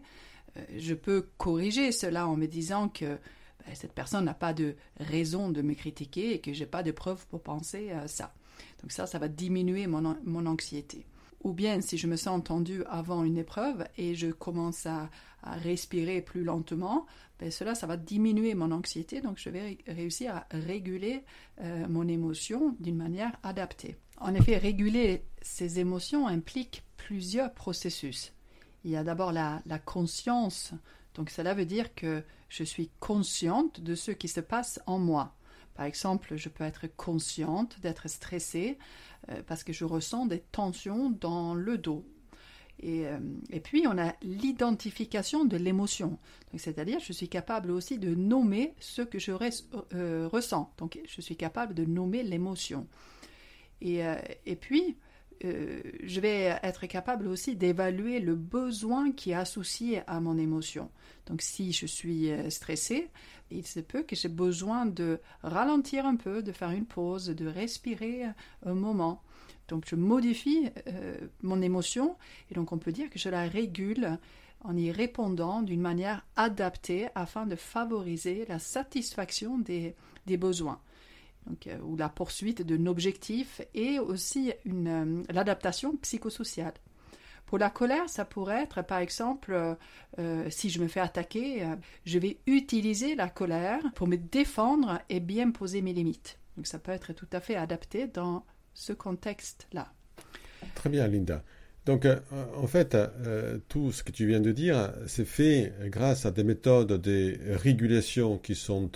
euh, 0.56 0.64
je 0.76 0.94
peux 0.94 1.28
corriger 1.36 1.92
cela 1.92 2.26
en 2.26 2.36
me 2.36 2.46
disant 2.46 2.88
que 2.88 3.18
ben, 3.66 3.74
cette 3.74 3.92
personne 3.92 4.24
n'a 4.24 4.34
pas 4.34 4.54
de 4.54 4.76
raison 4.98 5.50
de 5.50 5.62
me 5.62 5.74
critiquer 5.74 6.34
et 6.34 6.40
que 6.40 6.52
j'ai 6.52 6.66
pas 6.66 6.82
de 6.82 6.92
preuves 6.92 7.26
pour 7.26 7.42
penser 7.42 7.90
à 7.90 8.08
ça. 8.08 8.34
Donc 8.82 8.92
ça, 8.92 9.06
ça 9.06 9.18
va 9.18 9.28
diminuer 9.28 9.86
mon, 9.86 10.16
mon 10.24 10.46
anxiété. 10.46 11.04
ou 11.42 11.52
bien 11.52 11.80
si 11.80 11.98
je 11.98 12.06
me 12.06 12.16
sens 12.16 12.42
tendu 12.44 12.84
avant 12.84 13.24
une 13.24 13.38
épreuve 13.38 13.84
et 13.96 14.14
je 14.14 14.28
commence 14.28 14.86
à, 14.86 15.10
respirer 15.42 16.20
plus 16.20 16.44
lentement, 16.44 17.06
ben 17.38 17.50
cela, 17.50 17.74
ça 17.74 17.86
va 17.86 17.96
diminuer 17.96 18.54
mon 18.54 18.72
anxiété, 18.72 19.20
donc 19.20 19.38
je 19.38 19.48
vais 19.50 19.78
réussir 19.86 20.34
à 20.34 20.46
réguler 20.50 21.24
euh, 21.60 21.86
mon 21.88 22.08
émotion 22.08 22.74
d'une 22.80 22.96
manière 22.96 23.38
adaptée. 23.42 23.96
En 24.18 24.34
effet, 24.34 24.56
réguler 24.56 25.24
ces 25.40 25.78
émotions 25.78 26.26
implique 26.26 26.82
plusieurs 26.96 27.54
processus. 27.54 28.32
Il 28.84 28.90
y 28.90 28.96
a 28.96 29.04
d'abord 29.04 29.32
la, 29.32 29.62
la 29.66 29.78
conscience, 29.78 30.72
donc 31.14 31.30
cela 31.30 31.54
veut 31.54 31.66
dire 31.66 31.94
que 31.94 32.24
je 32.48 32.64
suis 32.64 32.90
consciente 32.98 33.80
de 33.80 33.94
ce 33.94 34.10
qui 34.10 34.28
se 34.28 34.40
passe 34.40 34.80
en 34.86 34.98
moi. 34.98 35.34
Par 35.74 35.86
exemple, 35.86 36.34
je 36.34 36.48
peux 36.48 36.64
être 36.64 36.88
consciente 36.96 37.78
d'être 37.80 38.08
stressée 38.08 38.78
euh, 39.28 39.42
parce 39.46 39.62
que 39.62 39.72
je 39.72 39.84
ressens 39.84 40.26
des 40.26 40.40
tensions 40.40 41.10
dans 41.10 41.54
le 41.54 41.78
dos. 41.78 42.04
Et, 42.80 43.06
euh, 43.06 43.18
puis, 43.62 43.86
on 43.86 43.98
a 43.98 44.14
l'identification 44.22 45.44
de 45.44 45.56
l'émotion. 45.56 46.18
C'est-à-dire, 46.56 47.00
je 47.00 47.12
suis 47.12 47.28
capable 47.28 47.70
aussi 47.70 47.98
de 47.98 48.14
nommer 48.14 48.74
ce 48.80 49.02
que 49.02 49.18
je 49.18 49.32
euh, 49.94 50.28
ressens. 50.28 50.72
Donc, 50.78 50.98
je 51.06 51.20
suis 51.20 51.36
capable 51.36 51.74
de 51.74 51.84
nommer 51.84 52.22
l'émotion. 52.22 52.86
Et, 53.80 54.00
et, 54.44 54.56
puis, 54.56 54.96
je 55.40 56.20
vais 56.20 56.58
être 56.64 56.86
capable 56.86 57.28
aussi 57.28 57.54
d'évaluer 57.54 58.18
le 58.18 58.34
besoin 58.34 59.12
qui 59.12 59.30
est 59.30 59.34
associé 59.34 60.02
à 60.08 60.18
mon 60.18 60.36
émotion. 60.36 60.90
Donc, 61.26 61.42
si 61.42 61.72
je 61.72 61.86
suis 61.86 62.30
stressée, 62.50 63.08
il 63.50 63.66
se 63.66 63.78
peut 63.78 64.02
que 64.02 64.16
j'ai 64.16 64.28
besoin 64.28 64.86
de 64.86 65.20
ralentir 65.42 66.06
un 66.06 66.16
peu, 66.16 66.42
de 66.42 66.50
faire 66.50 66.70
une 66.70 66.86
pause, 66.86 67.26
de 67.26 67.46
respirer 67.46 68.24
un 68.64 68.74
moment. 68.74 69.22
Donc 69.68 69.84
je 69.86 69.94
modifie 69.94 70.70
euh, 70.86 71.16
mon 71.42 71.62
émotion 71.62 72.16
et 72.50 72.54
donc 72.54 72.72
on 72.72 72.78
peut 72.78 72.92
dire 72.92 73.10
que 73.10 73.18
je 73.18 73.28
la 73.28 73.46
régule 73.46 74.18
en 74.64 74.76
y 74.76 74.90
répondant 74.90 75.62
d'une 75.62 75.80
manière 75.80 76.26
adaptée 76.34 77.08
afin 77.14 77.46
de 77.46 77.54
favoriser 77.54 78.44
la 78.48 78.58
satisfaction 78.58 79.58
des, 79.58 79.94
besoins. 80.26 80.80
Euh, 81.66 81.78
ou 81.82 81.96
la 81.96 82.08
poursuite 82.08 82.62
d'un 82.62 82.86
objectif 82.86 83.60
et 83.74 83.98
aussi 83.98 84.52
euh, 84.66 85.22
l'adaptation 85.30 85.96
psychosociale. 85.98 86.74
Pour 87.46 87.58
la 87.58 87.70
colère, 87.70 88.10
ça 88.10 88.26
pourrait 88.26 88.64
être, 88.64 88.82
par 88.82 88.98
exemple, 88.98 89.78
si 90.50 90.68
je 90.68 90.82
me 90.82 90.86
fais 90.86 91.00
attaquer, 91.00 91.66
je 92.04 92.18
vais 92.18 92.36
utiliser 92.46 93.14
la 93.14 93.30
colère 93.30 93.80
pour 93.94 94.06
me 94.06 94.16
défendre 94.16 95.00
et 95.08 95.18
bien 95.18 95.50
poser 95.50 95.80
mes 95.80 95.94
limites. 95.94 96.38
Donc 96.58 96.66
ça 96.66 96.78
peut 96.78 96.92
être 96.92 97.14
tout 97.14 97.28
à 97.32 97.40
fait 97.40 97.56
adapté 97.56 98.06
dans 98.06 98.44
ce 98.78 98.92
contexte-là. 98.92 99.92
Très 100.74 100.90
bien, 100.90 101.06
Linda. 101.08 101.42
Donc, 101.86 102.06
en 102.56 102.66
fait, 102.66 102.96
tout 103.68 103.92
ce 103.92 104.02
que 104.02 104.12
tu 104.12 104.26
viens 104.26 104.40
de 104.40 104.52
dire, 104.52 104.92
c'est 105.06 105.24
fait 105.24 105.72
grâce 105.86 106.26
à 106.26 106.30
des 106.30 106.44
méthodes 106.44 107.00
de 107.00 107.38
régulation 107.54 108.36
qui 108.36 108.54
sont 108.54 108.90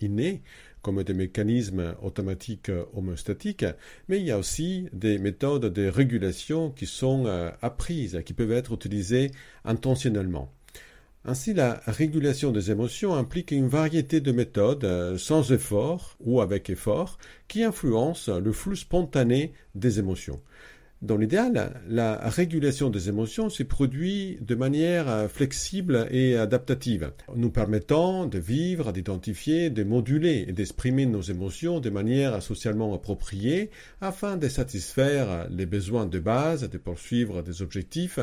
innées, 0.00 0.42
comme 0.82 1.02
des 1.02 1.14
mécanismes 1.14 1.94
automatiques 2.02 2.70
homostatiques, 2.94 3.66
mais 4.08 4.18
il 4.18 4.26
y 4.26 4.30
a 4.30 4.38
aussi 4.38 4.88
des 4.92 5.18
méthodes 5.18 5.66
de 5.66 5.86
régulation 5.88 6.70
qui 6.70 6.86
sont 6.86 7.26
euh, 7.26 7.50
apprises, 7.60 8.22
qui 8.24 8.32
peuvent 8.32 8.52
être 8.52 8.72
utilisées 8.72 9.30
intentionnellement. 9.64 10.52
Ainsi, 11.28 11.52
la 11.52 11.82
régulation 11.86 12.52
des 12.52 12.70
émotions 12.70 13.14
implique 13.14 13.50
une 13.50 13.68
variété 13.68 14.22
de 14.22 14.32
méthodes 14.32 14.84
euh, 14.84 15.18
sans 15.18 15.52
effort 15.52 16.16
ou 16.20 16.40
avec 16.40 16.70
effort 16.70 17.18
qui 17.48 17.64
influencent 17.64 18.38
le 18.38 18.50
flux 18.50 18.76
spontané 18.76 19.52
des 19.74 19.98
émotions. 19.98 20.40
Dans 21.00 21.16
l'idéal, 21.16 21.80
la 21.86 22.16
régulation 22.28 22.90
des 22.90 23.08
émotions 23.08 23.50
se 23.50 23.62
produit 23.62 24.36
de 24.40 24.56
manière 24.56 25.08
euh, 25.08 25.28
flexible 25.28 26.08
et 26.10 26.36
adaptative, 26.36 27.12
nous 27.36 27.50
permettant 27.50 28.26
de 28.26 28.40
vivre, 28.40 28.90
d'identifier, 28.90 29.70
de 29.70 29.84
moduler 29.84 30.46
et 30.48 30.52
d'exprimer 30.52 31.06
nos 31.06 31.20
émotions 31.20 31.78
de 31.78 31.88
manière 31.88 32.42
socialement 32.42 32.92
appropriée 32.92 33.70
afin 34.00 34.36
de 34.36 34.48
satisfaire 34.48 35.46
les 35.50 35.66
besoins 35.66 36.06
de 36.06 36.18
base, 36.18 36.68
de 36.68 36.78
poursuivre 36.78 37.42
des 37.42 37.62
objectifs 37.62 38.18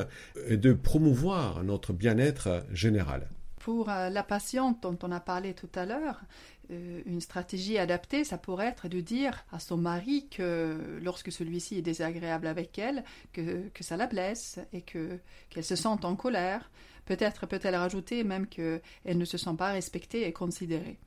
et 0.50 0.58
de 0.58 0.74
promouvoir 0.74 1.64
notre 1.64 1.94
bien-être 1.94 2.66
général. 2.74 3.30
Pour 3.66 3.90
euh, 3.90 4.10
la 4.10 4.22
patiente 4.22 4.84
dont 4.84 4.98
on 5.02 5.12
a 5.12 5.20
parlé 5.20 5.54
tout 5.54 5.70
à 5.76 5.86
l'heure, 5.86 6.22
une 6.70 7.22
stratégie 7.22 7.78
adaptée, 7.78 8.24
ça 8.24 8.38
pourrait 8.38 8.68
être 8.68 8.88
de 8.88 9.00
dire 9.00 9.46
à 9.52 9.60
son 9.60 9.78
mari 9.78 10.28
que 10.30 11.00
lorsque 11.02 11.32
celui-ci 11.32 11.78
est 11.78 11.82
désagréable 11.82 12.48
avec 12.48 12.78
elle, 12.80 13.04
que, 13.34 13.70
ça 13.82 13.98
la 13.98 14.08
blesse 14.08 14.60
et 14.74 14.82
que 14.82 15.20
qu'elle 15.50 15.64
se 15.64 15.76
sente 15.76 16.06
en 16.06 16.16
colère. 16.16 16.70
Peut-être 17.06 17.46
peut-elle 17.46 17.76
rajouter 17.76 18.24
même 18.24 18.48
qu'elle 18.48 18.82
ne 19.06 19.26
se 19.26 19.38
sent 19.38 19.56
pas 19.58 19.72
respectée 19.72 20.28
et 20.28 20.34
considérée. 20.34 20.98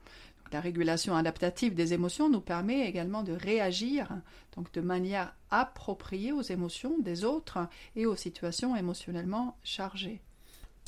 la 0.53 0.61
régulation 0.61 1.15
adaptative 1.15 1.75
des 1.75 1.93
émotions 1.93 2.31
nous 2.31 2.41
permet 2.41 2.89
également 2.89 3.23
de 3.23 3.33
réagir 3.33 4.09
donc 4.57 4.73
de 4.73 4.81
manière 4.81 5.35
appropriée 5.51 6.33
aux 6.33 6.43
émotions 6.43 6.99
des 6.99 7.25
autres 7.25 7.69
et 7.97 8.07
aux 8.07 8.17
situations 8.17 8.75
émotionnellement 8.75 9.57
chargées. 9.63 10.23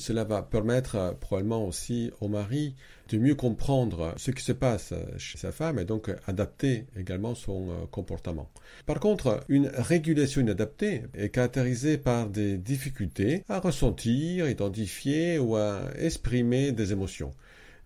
Cela 0.01 0.23
va 0.23 0.41
permettre 0.41 0.95
euh, 0.95 1.11
probablement 1.11 1.65
aussi 1.65 2.11
au 2.21 2.27
mari 2.27 2.75
de 3.09 3.17
mieux 3.19 3.35
comprendre 3.35 4.13
ce 4.17 4.31
qui 4.31 4.43
se 4.43 4.51
passe 4.51 4.93
chez 5.17 5.37
sa 5.37 5.51
femme 5.51 5.77
et 5.77 5.85
donc 5.85 6.09
adapter 6.25 6.85
également 6.97 7.35
son 7.35 7.69
euh, 7.69 7.73
comportement. 7.91 8.49
Par 8.87 8.99
contre, 8.99 9.41
une 9.47 9.67
régulation 9.67 10.41
inadaptée 10.41 11.03
est 11.13 11.29
caractérisée 11.29 11.99
par 11.99 12.29
des 12.29 12.57
difficultés 12.57 13.43
à 13.47 13.59
ressentir, 13.59 14.49
identifier 14.49 15.37
ou 15.37 15.55
à 15.55 15.81
exprimer 15.99 16.71
des 16.71 16.93
émotions. 16.93 17.31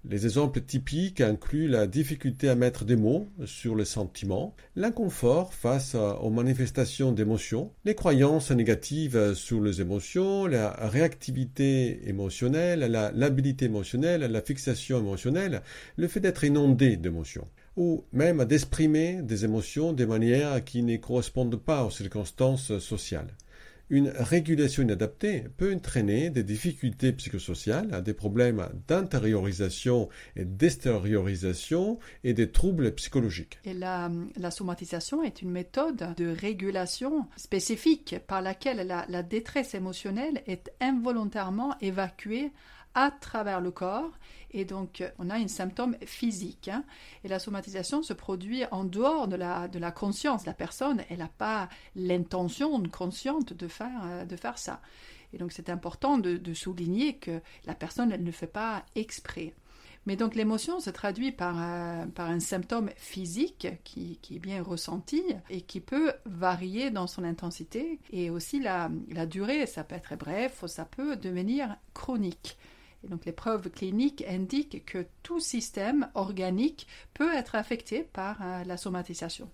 Les 0.08 0.26
exemples 0.26 0.62
typiques 0.62 1.20
incluent 1.20 1.68
la 1.68 1.88
difficulté 1.88 2.48
à 2.48 2.56
mettre 2.56 2.86
des 2.86 2.96
mots 2.96 3.28
sur 3.46 3.76
les 3.76 3.86
sentiments, 3.86 4.56
l'inconfort 4.76 5.52
face 5.54 5.96
aux 5.96 6.30
manifestations 6.30 7.12
d'émotions, 7.12 7.72
les 7.86 7.96
croyances 7.96 8.52
négatives 8.52 9.34
sur 9.34 9.62
les 9.62 9.82
émotions, 9.82 10.46
la 10.46 10.70
réactivité 10.70 12.08
émotionnelle, 12.08 12.82
la 12.82 13.12
labilité 13.12 13.66
émotionnelle, 13.66 14.22
la 14.22 14.42
fixation 14.42 15.00
émotionnelle, 15.00 15.64
le 15.98 16.08
fait 16.08 16.20
d'être 16.20 16.44
inondé 16.44 16.98
d'émotions 16.98 17.48
ou 17.76 18.06
même 18.14 18.46
d'exprimer 18.46 19.22
des 19.22 19.44
émotions 19.44 19.92
de 19.92 20.06
manière 20.06 20.64
qui 20.64 20.84
ne 20.84 20.98
correspondent 20.98 21.60
pas 21.60 21.84
aux 21.84 21.92
circonstances 21.92 22.78
sociales. 22.78 23.34
Une 23.89 24.10
régulation 24.10 24.82
inadaptée 24.82 25.46
peut 25.58 25.74
entraîner 25.74 26.32
des 26.32 26.44
difficultés 26.44 27.12
psychosociales, 27.13 28.01
des 28.04 28.15
problèmes 28.15 28.68
d'intériorisation 28.88 30.10
et 30.36 30.44
d'extériorisation 30.44 32.00
et 32.24 32.34
des 32.34 32.51
troubles 32.51 32.96
psychologiques. 32.96 33.60
Et 33.63 33.75
la, 33.75 34.10
somatisation 34.50 35.22
est 35.22 35.44
une 35.44 35.51
méthode 35.51 36.15
de 36.18 36.27
régulation 36.27 37.27
spécifique 37.36 38.15
par 38.25 38.42
laquelle 38.42 38.88
la 38.88 39.24
détresse 39.24 39.75
émotionnelle 39.75 40.42
est 40.48 40.72
involontairement 40.82 41.75
évacuée 41.80 42.51
à 42.96 43.12
travers 43.12 43.62
le 43.62 43.72
corps 43.72 44.12
et 44.56 44.64
donc, 44.64 45.04
on 45.20 45.30
a 45.30 45.36
un 45.36 45.50
symptôme 45.50 45.98
physique. 46.06 46.70
Hein. 46.70 46.86
et 47.26 47.28
la 47.28 47.40
somatisation 47.40 48.02
se 48.02 48.14
produit 48.14 48.64
en 48.72 48.86
dehors 48.86 49.28
de 49.28 49.36
la, 49.36 49.68
de 49.68 49.78
la 49.80 49.92
conscience. 49.92 50.46
La 50.46 50.54
personne, 50.54 51.04
elle 51.10 51.18
n'a 51.18 51.28
pas 51.28 51.68
l'intention 51.96 52.82
consciente 52.84 53.52
de 53.52 53.68
faire, 53.68 54.02
euh, 54.06 54.26
de 54.26 54.36
faire 54.38 54.58
ça. 54.58 54.82
Et 55.34 55.38
donc, 55.38 55.52
c'est 55.52 55.70
important 55.70 56.18
de, 56.18 56.54
souligner 56.54 57.18
que 57.18 57.42
la 57.66 57.76
personne, 57.76 58.14
elle 58.14 58.24
ne 58.24 58.32
fait 58.32 58.48
pas 58.48 58.86
exprès. 58.96 59.54
Mais 60.06 60.16
donc 60.16 60.36
l'émotion 60.36 60.80
se 60.80 60.92
traduit 60.92 61.32
par, 61.32 61.56
euh, 61.60 62.06
par 62.06 62.30
un 62.30 62.40
symptôme 62.40 62.92
physique 62.96 63.68
qui, 63.84 64.20
qui, 64.22 64.36
est 64.36 64.40
bien 64.40 64.62
ressenti 64.62 65.24
et 65.50 65.62
qui 65.62 65.80
peut 65.82 66.14
varier 66.26 66.92
dans 66.92 67.08
son 67.08 67.24
intensité 67.24 68.00
et 68.12 68.30
aussi 68.30 68.60
la, 68.60 68.92
la 69.10 69.26
durée. 69.26 69.66
Ça 69.66 69.84
peut 69.84 69.96
être 69.96 70.16
bref 70.16 70.64
ça 70.68 70.86
peut 70.86 71.16
devenir 71.16 71.76
chronique 71.96 72.56
donc 73.04 73.25
les 73.25 73.32
preuves 73.32 73.70
cliniques 73.70 74.24
indiquent 74.28 74.86
que 74.86 75.06
tout 75.24 75.40
système 75.40 76.10
organique 76.14 76.88
peut 77.14 77.34
être 77.34 77.56
affecté 77.56 78.04
par 78.04 78.42
euh, 78.42 78.64
la 78.64 78.78
somatisation. 78.78 79.50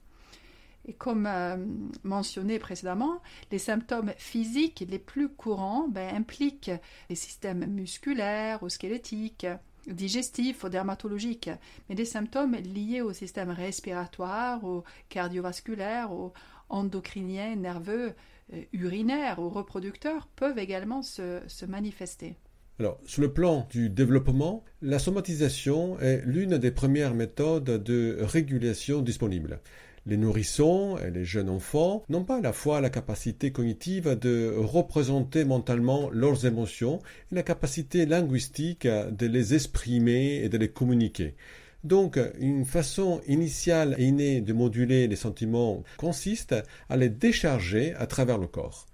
Et 0.86 0.94
comme 0.94 1.28
euh, 1.28 1.58
mentionné 2.04 2.58
précédemment, 2.58 3.22
les 3.52 3.60
symptômes 3.60 4.14
physiques 4.18 4.84
les 4.88 5.00
plus 5.00 5.30
courants 5.30 5.88
ben, 5.88 6.16
impliquent 6.16 6.72
les 7.10 7.16
systèmes 7.16 7.66
musculaires 7.68 8.64
ou 8.64 8.70
squelettiques, 8.70 9.46
digestifs 9.86 10.64
ou 10.64 10.70
dermatologiques, 10.70 11.52
mais 11.88 11.96
des 11.96 12.06
symptômes 12.06 12.56
liés 12.56 13.02
au 13.02 13.14
système 13.14 13.52
respiratoire, 13.52 14.64
ou 14.64 14.84
cardiovasculaire, 15.10 16.12
ou 16.12 16.34
endocrinien, 16.70 17.56
nerveux, 17.56 18.14
euh, 18.54 18.64
urinaire 18.74 19.40
ou 19.40 19.50
reproducteur 19.50 20.28
peuvent 20.36 20.58
également 20.58 21.04
se 21.04 21.66
manifester. 21.66 22.38
Alors, 22.82 22.98
sur 23.06 23.22
le 23.22 23.32
plan 23.32 23.68
du 23.70 23.92
développement, 23.92 24.64
la 24.82 24.98
somatisation 24.98 26.00
est 26.00 26.24
l'une 26.26 26.58
des 26.58 26.72
premières 26.72 27.14
méthodes 27.14 27.84
de 27.84 28.18
régulation 28.22 29.04
disponibles. 29.04 29.60
Les 30.08 30.18
nourrissons 30.18 30.98
et 30.98 31.12
les 31.12 31.24
jeunes 31.24 31.50
enfants 31.50 32.04
n'ont 32.10 32.24
pas 32.24 32.38
à 32.38 32.42
la 32.42 32.54
fois 32.54 32.82
la 32.82 32.90
capacité 32.90 33.52
cognitive 33.52 34.18
de 34.20 34.56
représenter 34.58 35.46
mentalement 35.46 36.10
leurs 36.10 36.48
émotions 36.48 36.98
et 37.32 37.36
la 37.36 37.44
capacité 37.44 38.08
linguistique 38.08 38.88
de 38.88 39.28
les 39.28 39.54
exprimer 39.54 40.38
et 40.44 40.50
de 40.50 40.58
les 40.58 40.70
communiquer. 40.70 41.36
Donc, 41.84 42.20
une 42.40 42.66
façon 42.66 43.22
initiale 43.28 43.94
et 44.00 44.06
innée 44.06 44.42
de 44.42 44.54
moduler 44.54 45.08
les 45.08 45.16
sentiments 45.16 45.84
consiste 45.98 46.56
à 46.90 46.98
les 46.98 47.10
décharger 47.10 47.94
à 47.94 48.08
travers 48.08 48.40
le 48.40 48.48
corps. 48.48 48.88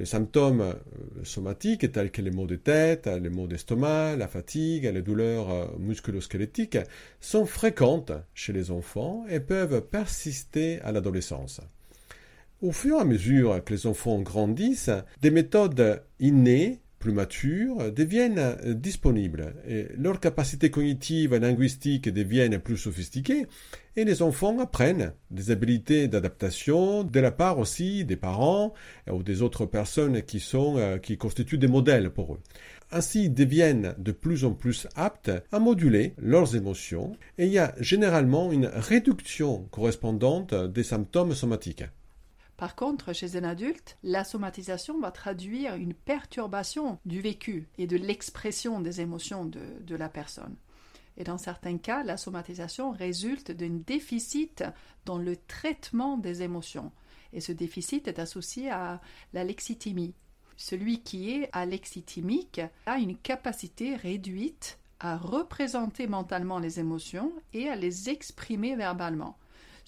Les 0.00 0.06
symptômes 0.06 0.62
euh, 0.62 0.74
somatiques, 1.24 1.92
tels 1.92 2.10
que 2.10 2.22
les 2.22 2.30
maux 2.30 2.46
de 2.46 2.56
tête, 2.56 3.06
les 3.06 3.28
maux 3.28 3.46
d'estomac, 3.46 4.16
la 4.16 4.28
fatigue, 4.28 4.84
les 4.84 5.02
douleurs 5.02 5.50
euh, 5.50 5.66
musculosquelettiques, 5.78 6.78
sont 7.20 7.44
fréquentes 7.44 8.12
chez 8.32 8.54
les 8.54 8.70
enfants 8.70 9.26
et 9.28 9.40
peuvent 9.40 9.82
persister 9.82 10.80
à 10.80 10.92
l'adolescence. 10.92 11.60
Au 12.62 12.72
fur 12.72 12.96
et 12.96 13.00
à 13.02 13.04
mesure 13.04 13.62
que 13.62 13.74
les 13.74 13.86
enfants 13.86 14.22
grandissent, 14.22 14.88
des 15.20 15.30
méthodes 15.30 16.02
innées 16.18 16.80
plus 16.98 17.12
matures 17.12 17.92
deviennent 17.92 18.56
disponibles 18.74 19.54
et 19.66 19.86
leurs 19.98 20.20
capacités 20.20 20.70
cognitives 20.70 21.34
et 21.34 21.40
linguistiques 21.40 22.08
deviennent 22.08 22.58
plus 22.58 22.76
sophistiquées 22.76 23.46
et 24.00 24.04
les 24.04 24.22
enfants 24.22 24.58
apprennent 24.58 25.12
des 25.30 25.50
habiletés 25.50 26.08
d'adaptation 26.08 27.04
de 27.04 27.20
la 27.20 27.30
part 27.30 27.58
aussi 27.58 28.06
des 28.06 28.16
parents 28.16 28.72
ou 29.10 29.22
des 29.22 29.42
autres 29.42 29.66
personnes 29.66 30.22
qui 30.22 30.40
sont 30.40 30.78
euh, 30.78 30.96
qui 30.96 31.18
constituent 31.18 31.58
des 31.58 31.68
modèles 31.68 32.08
pour 32.08 32.34
eux. 32.34 32.40
Ainsi 32.90 33.24
ils 33.24 33.34
deviennent 33.34 33.94
de 33.98 34.12
plus 34.12 34.46
en 34.46 34.52
plus 34.52 34.88
aptes 34.96 35.30
à 35.52 35.58
moduler 35.58 36.14
leurs 36.16 36.56
émotions 36.56 37.12
et 37.36 37.44
il 37.44 37.52
y 37.52 37.58
a 37.58 37.74
généralement 37.78 38.50
une 38.50 38.70
réduction 38.72 39.68
correspondante 39.70 40.54
des 40.54 40.82
symptômes 40.82 41.34
somatiques. 41.34 41.84
Par 42.56 42.76
contre, 42.76 43.14
chez 43.14 43.36
un 43.36 43.44
adulte, 43.44 43.98
la 44.02 44.24
somatisation 44.24 44.98
va 44.98 45.10
traduire 45.10 45.76
une 45.76 45.94
perturbation 45.94 46.98
du 47.06 47.20
vécu 47.20 47.68
et 47.78 47.86
de 47.86 47.96
l'expression 47.96 48.80
des 48.80 49.00
émotions 49.00 49.44
de, 49.44 49.94
la 49.94 50.08
personne. 50.08 50.56
Et 51.16 51.24
dans 51.24 51.38
certains 51.38 51.78
cas, 51.78 52.02
la 52.02 52.16
somatisation 52.16 52.90
résulte 52.90 53.50
d'un 53.50 53.80
déficit 53.86 54.64
dans 55.04 55.18
le 55.18 55.36
traitement 55.36 56.16
des 56.16 56.42
émotions. 56.42 56.92
Et 57.32 57.40
ce 57.40 57.52
déficit 57.52 58.08
est 58.08 58.18
associé 58.18 58.70
à 58.70 59.00
la 59.32 59.44
lexitimie. 59.44 60.14
Celui 60.56 61.02
qui 61.02 61.30
est 61.30 61.48
alexithymique 61.52 62.60
a 62.86 62.98
une 62.98 63.16
capacité 63.16 63.96
réduite 63.96 64.78
à 64.98 65.16
représenter 65.16 66.06
mentalement 66.06 66.58
les 66.58 66.80
émotions 66.80 67.32
et 67.54 67.68
à 67.68 67.76
les 67.76 68.10
exprimer 68.10 68.76
verbalement 68.76 69.38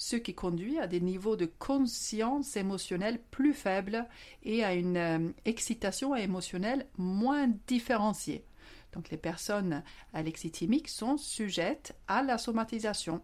ce 0.02 0.16
qui 0.16 0.34
conduit 0.34 0.80
à 0.80 0.88
des 0.88 1.00
niveaux 1.00 1.36
de 1.36 1.46
conscience 1.46 2.56
émotionnelle 2.56 3.20
plus 3.30 3.54
faibles 3.54 4.06
et 4.42 4.64
à 4.64 4.74
une 4.74 4.96
euh, 4.96 5.28
excitation 5.44 6.16
émotionnelle 6.16 6.86
moins 6.98 7.48
différenciée. 7.68 8.44
Donc 8.92 9.10
les 9.10 9.16
personnes 9.16 9.82
alexithymiques 10.12 10.88
sont 10.88 11.16
sujettes 11.16 11.94
à 12.08 12.22
la 12.22 12.38
somatisation. 12.38 13.22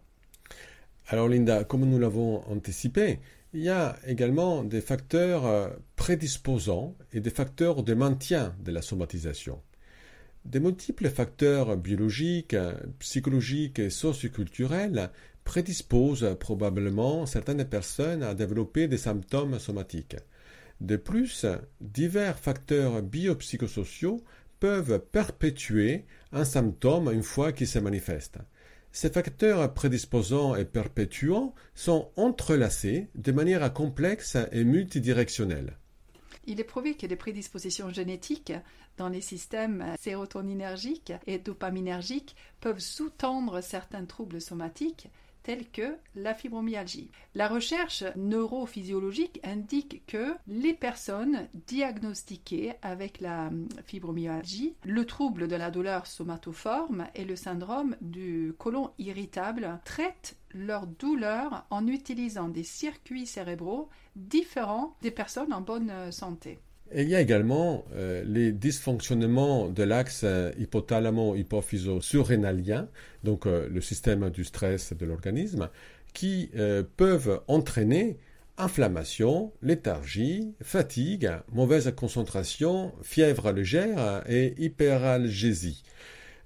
Alors 1.07 1.27
Linda, 1.27 1.63
comme 1.63 1.85
nous 1.85 1.99
l'avons 1.99 2.43
anticipé, 2.51 3.19
il 3.53 3.61
y 3.61 3.69
a 3.69 3.97
également 4.05 4.63
des 4.63 4.81
facteurs 4.81 5.45
euh, 5.47 5.69
prédisposants 5.95 6.95
et 7.13 7.19
des 7.19 7.31
facteurs 7.31 7.83
de 7.83 7.93
maintien 7.93 8.55
de 8.63 8.71
la 8.71 8.81
somatisation. 8.81 9.59
Des 10.45 10.59
multiples 10.59 11.09
facteurs 11.09 11.75
biologiques, 11.77 12.55
psychologiques 12.99 13.79
et 13.79 13.89
socioculturels 13.89 15.11
prédispose 15.43 16.37
probablement 16.39 17.25
certaines 17.25 17.65
personnes 17.65 18.23
à 18.23 18.35
développer 18.35 18.87
des 18.87 18.97
symptômes 18.97 19.59
somatiques. 19.59 20.15
De 20.79 20.95
plus, 20.95 21.45
divers 21.81 22.39
facteurs 22.39 23.01
biopsychosociaux 23.01 24.23
peuvent 24.59 24.99
perpétuer 25.11 26.05
un 26.31 26.45
symptôme 26.45 27.11
une 27.11 27.23
fois 27.23 27.51
qu'il 27.51 27.67
se 27.67 27.79
manifeste. 27.79 28.37
Ces 28.91 29.09
facteurs 29.09 29.73
prédisposants 29.73 30.55
et 30.55 30.65
perpétuants 30.65 31.53
sont 31.75 32.11
entrelacés 32.15 33.09
de 33.15 33.31
manière 33.31 33.71
complexe 33.71 34.35
et 34.51 34.63
multidirectionnelle. 34.63 35.77
Il 36.45 36.59
est 36.59 36.63
prouvé 36.63 36.95
que 36.95 37.05
des 37.05 37.15
prédispositions 37.15 37.89
génétiques 37.89 38.53
dans 38.97 39.09
les 39.09 39.21
systèmes 39.21 39.85
sérotoninergiques 39.99 41.13
et 41.27 41.37
dopaminergiques 41.37 42.35
peuvent 42.59 42.79
sous-tendre 42.79 43.61
certains 43.61 44.05
troubles 44.05 44.41
somatiques 44.41 45.07
telles 45.49 45.71
que 45.71 45.97
la 46.13 46.35
fibromyalgie. 46.35 47.09
La 47.33 47.47
recherche 47.47 48.03
neurophysiologique 48.15 49.39
indique 49.43 50.05
que 50.05 50.35
les 50.45 50.75
personnes 50.75 51.47
diagnostiquées 51.65 52.73
avec 52.83 53.19
la 53.19 53.49
fibromyalgie, 53.83 54.75
le 54.83 55.05
trouble 55.05 55.47
de 55.47 55.55
la 55.55 55.71
douleur 55.71 56.05
somatoforme 56.05 57.07
et 57.15 57.25
le 57.25 57.35
syndrome 57.35 57.95
du 57.99 58.53
côlon 58.59 58.91
irritable 58.99 59.79
traitent 59.85 60.37
leur 60.51 60.85
douleur 60.85 61.65
en 61.71 61.87
utilisant 61.87 62.47
des 62.47 62.63
circuits 62.63 63.25
cérébraux 63.25 63.89
différents 64.15 64.95
des 65.01 65.09
personnes 65.09 65.51
en 65.51 65.61
bonne 65.61 66.11
santé 66.11 66.59
il 66.95 67.09
y 67.09 67.15
a 67.15 67.21
également 67.21 67.85
euh, 67.95 68.23
les 68.25 68.51
dysfonctionnements 68.51 69.69
de 69.69 69.83
l'axe 69.83 70.21
euh, 70.23 70.51
hypothalamo-hypophyso-surrénalien, 70.59 72.87
donc 73.23 73.45
euh, 73.45 73.69
le 73.69 73.81
système 73.81 74.29
du 74.29 74.43
stress 74.43 74.93
de 74.93 75.05
l'organisme, 75.05 75.69
qui 76.13 76.49
peuvent 76.97 77.39
entraîner 77.47 78.17
inflammation, 78.57 79.53
léthargie, 79.61 80.55
fatigue, 80.59 81.29
mauvaise 81.53 81.93
concentration, 81.95 82.93
fièvre 83.03 83.51
légère 83.51 84.23
et 84.27 84.55
hyperalgésie. 84.57 85.83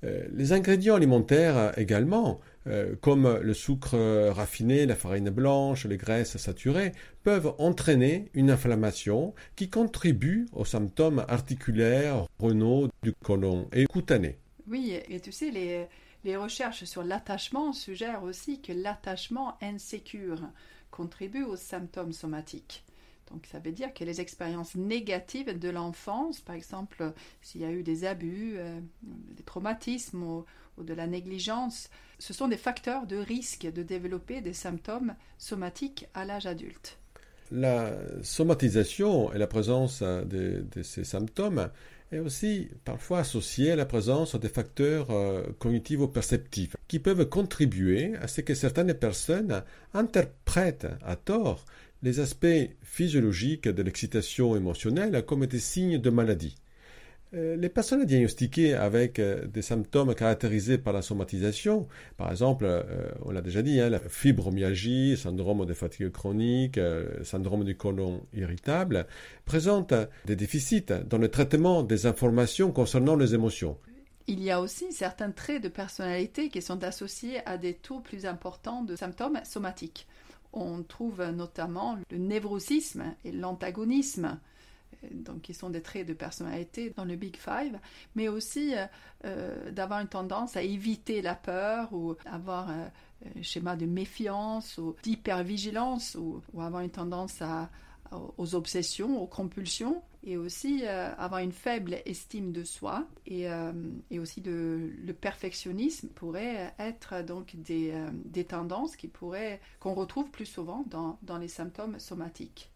les 0.04 0.52
ingrédients 0.52 0.96
alimentaires 0.96 1.72
également 1.78 2.42
euh, 2.68 2.96
comme 3.02 3.40
le 3.42 3.54
sucre 3.54 4.30
raffiné, 4.30 4.86
la 4.86 4.96
farine 4.96 5.30
blanche, 5.30 5.86
les 5.86 5.98
graisses 5.98 6.38
saturées, 6.38 6.94
peuvent 7.24 7.54
entraîner 7.58 8.30
une 8.34 8.50
inflammation 8.50 9.34
qui 9.56 9.70
contribue 9.70 10.48
aux 10.54 10.66
symptômes 10.66 11.26
articulaires, 11.28 12.26
renaux 12.40 12.90
du 13.02 13.14
côlon 13.14 13.68
et 13.74 13.86
cutanés. 13.86 14.38
Oui, 14.68 14.98
et 15.10 15.20
tu 15.20 15.32
sais, 15.32 15.52
les, 15.52 16.38
recherches 16.38 16.86
sur 16.86 17.04
l'attachement 17.04 17.74
suggèrent 17.74 18.24
aussi 18.24 18.62
que 18.62 18.72
l'attachement 18.72 19.58
insécure 19.62 20.42
contribue 20.90 21.44
aux 21.44 21.58
symptômes 21.58 22.14
somatiques. 22.14 22.86
Donc 23.32 23.46
ça 23.52 23.60
veut 23.60 23.72
dire 23.72 23.94
que 23.94 24.04
les 24.04 24.22
expériences 24.22 24.76
négatives 24.76 25.58
de 25.58 25.70
l'enfance, 25.70 26.40
par 26.40 26.56
exemple 26.56 27.14
s'il 27.42 27.62
y 27.62 27.66
a 27.66 27.72
eu 27.72 27.84
des 27.84 28.06
abus, 28.06 28.56
euh, 28.58 28.80
des 29.02 29.44
traumatismes 29.44 30.44
ou 30.78 30.84
de 30.84 30.94
la 30.94 31.08
négligence, 31.08 31.90
ce 32.20 32.34
sont 32.34 32.48
des 32.48 32.58
facteurs 32.58 33.08
de 33.08 33.18
risque 33.18 33.68
de 33.72 33.84
développer 33.84 34.42
des 34.42 34.54
symptômes 34.54 35.16
somatiques 35.38 36.08
à 36.14 36.26
l'âge 36.26 36.46
adulte. 36.46 36.98
La 37.52 37.92
somatisation 38.24 39.32
et 39.34 39.38
la 39.38 39.48
présence 39.48 40.02
de, 40.02 40.66
ces 40.82 41.04
symptômes 41.04 41.70
est 42.12 42.20
aussi 42.20 42.70
parfois 42.86 43.20
associée 43.20 43.72
à 43.72 43.76
la 43.76 43.86
présence 43.86 44.36
des 44.36 44.50
facteurs 44.50 45.12
euh, 45.12 45.44
cognitivo-perceptifs 45.60 46.76
qui 46.88 47.00
peuvent 47.00 47.28
contribuer 47.28 48.16
à 48.18 48.28
ce 48.28 48.42
que 48.42 48.54
certaines 48.54 48.94
personnes 48.94 49.64
interprètent 49.94 50.88
à 51.04 51.16
tort 51.16 51.66
les 52.02 52.20
aspects 52.20 52.70
physiologiques 52.82 53.68
de 53.68 53.82
l'excitation 53.82 54.56
émotionnelle 54.56 55.24
comme 55.26 55.46
des 55.46 55.60
signes 55.60 56.00
de 56.00 56.10
maladie. 56.10 56.56
Euh, 57.36 57.56
les 57.56 57.70
personnes 57.70 58.06
diagnostiquées 58.06 58.76
avec 58.76 59.18
euh, 59.18 59.48
des 59.48 59.64
symptômes 59.64 60.14
caractérisés 60.14 60.78
par 60.78 60.94
la 60.94 61.02
somatisation, 61.02 61.88
par 62.16 62.30
exemple, 62.30 62.66
euh, 62.66 62.84
on 63.24 63.32
l'a 63.32 63.42
déjà 63.42 63.64
dit, 63.64 63.80
hein, 63.80 63.90
la 63.90 64.00
fibromyalgie, 64.00 65.18
syndrome 65.18 65.66
de 65.66 65.74
fatigue 65.74 66.12
chronique, 66.12 66.80
syndrome 67.24 67.64
du 67.64 67.76
côlon 67.76 68.22
irritable, 68.34 69.08
présentent 69.46 69.96
des 70.26 70.36
déficits 70.36 70.86
dans 71.10 71.18
le 71.18 71.28
traitement 71.28 71.82
des 71.82 72.06
informations 72.06 72.72
concernant 72.72 73.16
les 73.16 73.34
émotions. 73.34 73.78
Il 74.28 74.42
y 74.42 74.52
a 74.52 74.62
aussi 74.62 74.92
certains 74.92 75.32
traits 75.32 75.64
de 75.64 75.70
personnalité 75.70 76.50
qui 76.50 76.62
sont 76.62 76.84
associés 76.84 77.46
à 77.48 77.58
des 77.58 77.74
taux 77.74 78.00
plus 78.00 78.26
importants 78.26 78.84
de 78.84 78.96
symptômes 78.96 79.40
somatiques. 79.44 80.08
On 80.54 80.84
trouve 80.84 81.24
notamment 81.32 81.98
le 82.12 82.18
névrosisme 82.18 83.16
et 83.26 83.32
l'antagonisme, 83.32 84.40
donc 85.12 85.42
qui 85.42 85.54
sont 85.54 85.70
des 85.70 85.82
traits 85.82 86.08
de 86.08 86.14
personnalité 86.14 86.94
dans 86.96 87.06
le 87.06 87.16
Big 87.16 87.38
Five, 87.38 87.80
mais 88.16 88.28
aussi 88.28 88.76
euh, 88.76 88.86
euh, 89.26 89.72
d'avoir 89.72 90.00
une 90.00 90.08
tendance 90.08 90.58
à 90.58 90.64
éviter 90.64 91.22
la 91.22 91.36
peur 91.36 91.94
ou 91.94 92.16
avoir 92.26 92.70
euh, 92.70 92.88
un 93.38 93.42
schéma 93.42 93.76
de 93.76 93.86
méfiance 93.86 94.78
ou 94.78 94.96
d'hypervigilance 95.04 96.16
ou, 96.16 96.42
ou 96.54 96.62
avoir 96.62 96.82
une 96.82 96.90
tendance 96.90 97.42
aux 98.38 98.54
obsessions, 98.54 99.22
aux 99.22 99.28
compulsions 99.28 100.04
et 100.24 100.38
aussi 100.38 100.86
avoir 100.86 101.40
une 101.40 101.54
faible 101.54 101.98
estime 102.06 102.52
de 102.52 102.64
soi 102.64 103.08
et, 103.26 103.48
et 104.12 104.20
aussi 104.20 104.42
de, 104.42 104.92
le 105.04 105.14
perfectionnisme 105.14 106.10
pourrait 106.10 106.74
être 106.80 107.24
donc 107.24 107.56
des, 107.56 107.94
des 108.26 108.44
tendances 108.44 108.98
qui 108.98 109.08
pourraient 109.08 109.62
qu'on 109.80 109.94
retrouve 109.94 110.30
plus 110.30 110.46
souvent 110.46 110.84
dans, 110.90 111.18
dans 111.24 111.38
les 111.38 111.48
symptômes 111.48 111.98
somatiques. 111.98 112.70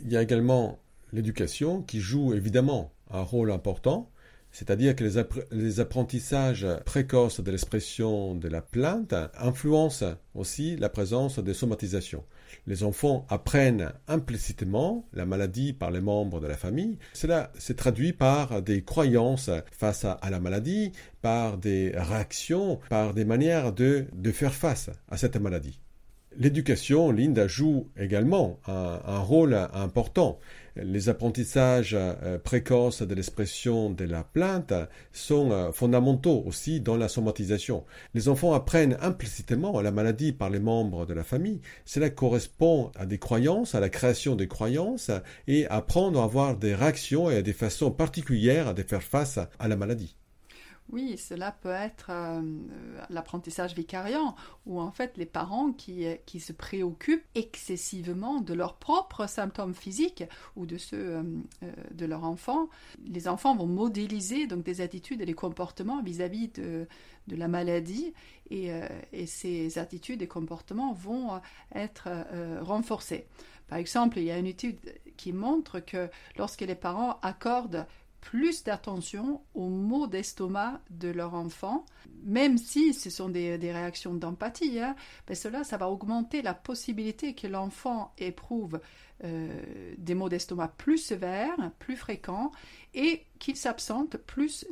Il 0.00 0.12
y 0.12 0.16
a 0.16 0.22
également 0.22 0.78
l'éducation 1.12 1.82
qui 1.82 2.00
joue 2.00 2.34
évidemment 2.34 2.92
un 3.10 3.22
rôle 3.22 3.50
important, 3.50 4.10
c'est-à-dire 4.52 4.96
que 4.96 5.04
les, 5.52 5.80
apprentissages 5.80 6.66
précoces 6.86 7.40
de 7.40 7.50
l'expression 7.50 8.34
de 8.34 8.48
la 8.48 8.62
plainte 8.62 9.14
influencent 9.38 10.14
aussi 10.34 10.76
la 10.76 10.88
présence 10.88 11.38
des 11.38 11.52
somatisations. 11.52 12.24
Les 12.66 12.82
enfants 12.82 13.26
apprennent 13.28 13.92
implicitement 14.08 15.06
la 15.12 15.26
maladie 15.26 15.74
par 15.74 15.90
les 15.90 16.00
membres 16.00 16.40
de 16.40 16.46
la 16.46 16.56
famille. 16.56 16.98
Cela 17.12 17.52
se 17.58 17.74
traduit 17.74 18.14
par 18.14 18.62
des 18.62 18.82
croyances 18.82 19.50
face 19.72 20.06
à, 20.06 20.18
la 20.30 20.40
maladie, 20.40 20.92
par 21.20 21.58
des 21.58 21.92
réactions, 21.94 22.80
par 22.88 23.12
des 23.12 23.26
manières 23.26 23.72
de 23.74 24.06
faire 24.32 24.54
face 24.54 24.88
à 25.10 25.18
cette 25.18 25.36
maladie. 25.36 25.80
L'éducation, 26.38 27.12
Linda, 27.12 27.48
joue 27.48 27.88
également 27.96 28.60
un, 28.66 29.18
rôle 29.20 29.54
important. 29.72 30.38
Les 30.76 31.08
apprentissages 31.08 31.96
euh, 31.98 32.38
précoces 32.38 33.00
de 33.00 33.14
l'expression 33.14 33.88
de 33.90 34.04
la 34.04 34.22
plainte 34.22 34.74
sont 35.10 35.50
euh, 35.50 35.72
fondamentaux 35.72 36.42
aussi 36.46 36.80
dans 36.80 36.96
la 36.96 37.08
somatisation. 37.08 37.84
Les 38.12 38.28
enfants 38.28 38.52
apprennent 38.52 38.98
implicitement 39.00 39.80
la 39.80 39.90
maladie 39.90 40.32
par 40.32 40.50
les 40.50 40.60
membres 40.60 41.06
de 41.06 41.14
la 41.14 41.24
famille. 41.24 41.62
Cela 41.86 42.10
correspond 42.10 42.90
à 42.94 43.06
des 43.06 43.18
croyances, 43.18 43.74
à 43.74 43.80
la 43.80 43.88
création 43.88 44.36
des 44.36 44.48
croyances 44.48 45.10
et 45.48 45.66
apprendre 45.68 46.20
à 46.20 46.24
avoir 46.24 46.56
des 46.56 46.74
réactions 46.74 47.30
et 47.30 47.36
à 47.36 47.42
des 47.42 47.54
façons 47.54 47.90
particulières 47.90 48.74
de 48.74 48.82
faire 48.82 49.02
face 49.02 49.38
à 49.58 49.68
la 49.68 49.76
maladie. 49.76 50.14
Oui, 50.92 51.18
cela 51.18 51.50
peut 51.50 51.70
être 51.70 52.10
euh, 52.10 52.40
l'apprentissage 53.10 53.74
vicariant, 53.74 54.36
où 54.66 54.80
en 54.80 54.92
fait 54.92 55.16
les 55.16 55.26
parents 55.26 55.72
qui, 55.72 56.06
qui, 56.26 56.38
se 56.38 56.52
préoccupent 56.52 57.26
excessivement 57.34 58.40
de 58.40 58.54
leurs 58.54 58.76
propres 58.76 59.26
symptômes 59.28 59.74
physiques 59.74 60.22
ou 60.54 60.64
de 60.64 60.78
ceux 60.78 60.96
euh, 60.96 61.22
euh, 61.64 61.72
de 61.92 62.06
leur 62.06 62.22
enfant. 62.22 62.68
Les 63.04 63.26
enfants 63.26 63.56
vont 63.56 63.66
modéliser 63.66 64.46
donc 64.46 64.62
des 64.62 64.80
attitudes 64.80 65.20
et 65.20 65.26
des 65.26 65.34
comportements 65.34 66.02
vis-à-vis 66.02 66.48
de, 66.48 66.86
de, 67.26 67.36
la 67.36 67.48
maladie, 67.48 68.12
et, 68.50 68.70
et, 69.12 69.26
ces 69.26 69.78
attitudes 69.78 70.22
et 70.22 70.28
comportements 70.28 70.92
vont 70.92 71.40
être 71.74 72.08
renforcés. 72.60 73.26
Par 73.66 73.78
exemple, 73.78 74.18
il 74.18 74.24
y 74.24 74.30
a 74.30 74.38
une 74.38 74.46
étude 74.46 74.78
qui 75.16 75.32
montre 75.32 75.80
que 75.80 76.08
lorsque 76.36 76.60
les 76.60 76.76
parents 76.76 77.18
accordent 77.22 77.86
plus 78.26 78.64
d'attention 78.64 79.40
aux 79.54 79.68
maux 79.68 80.08
d'estomac 80.08 80.80
de 80.90 81.06
leur 81.06 81.34
enfant, 81.34 81.86
même 82.24 82.58
si 82.58 82.92
ce 82.92 83.08
sont 83.08 83.28
des, 83.28 83.56
réactions 83.56 84.14
d'empathie. 84.14 84.80
Hein, 84.80 84.96
ben 85.28 85.36
cela, 85.36 85.62
ça 85.62 85.76
va 85.76 85.88
augmenter 85.88 86.42
la 86.42 86.52
possibilité 86.52 87.34
que 87.34 87.46
l'enfant 87.46 88.12
éprouve 88.18 88.80
euh, 89.22 89.62
des 89.98 90.16
maux 90.16 90.28
d'estomac 90.28 90.74
plus 90.76 90.98
sévères, 90.98 91.70
plus 91.78 91.96
fréquents, 91.96 92.50
et 92.94 93.22
qu'il 93.38 93.54
s'absente 93.54 94.16
plus, 94.16 94.66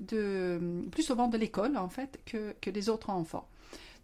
plus 0.90 1.02
souvent 1.04 1.28
de 1.28 1.38
l'école 1.38 1.76
en 1.76 1.88
fait 1.88 2.20
que, 2.26 2.56
que 2.60 2.70
les 2.70 2.88
autres 2.88 3.10
enfants. 3.10 3.48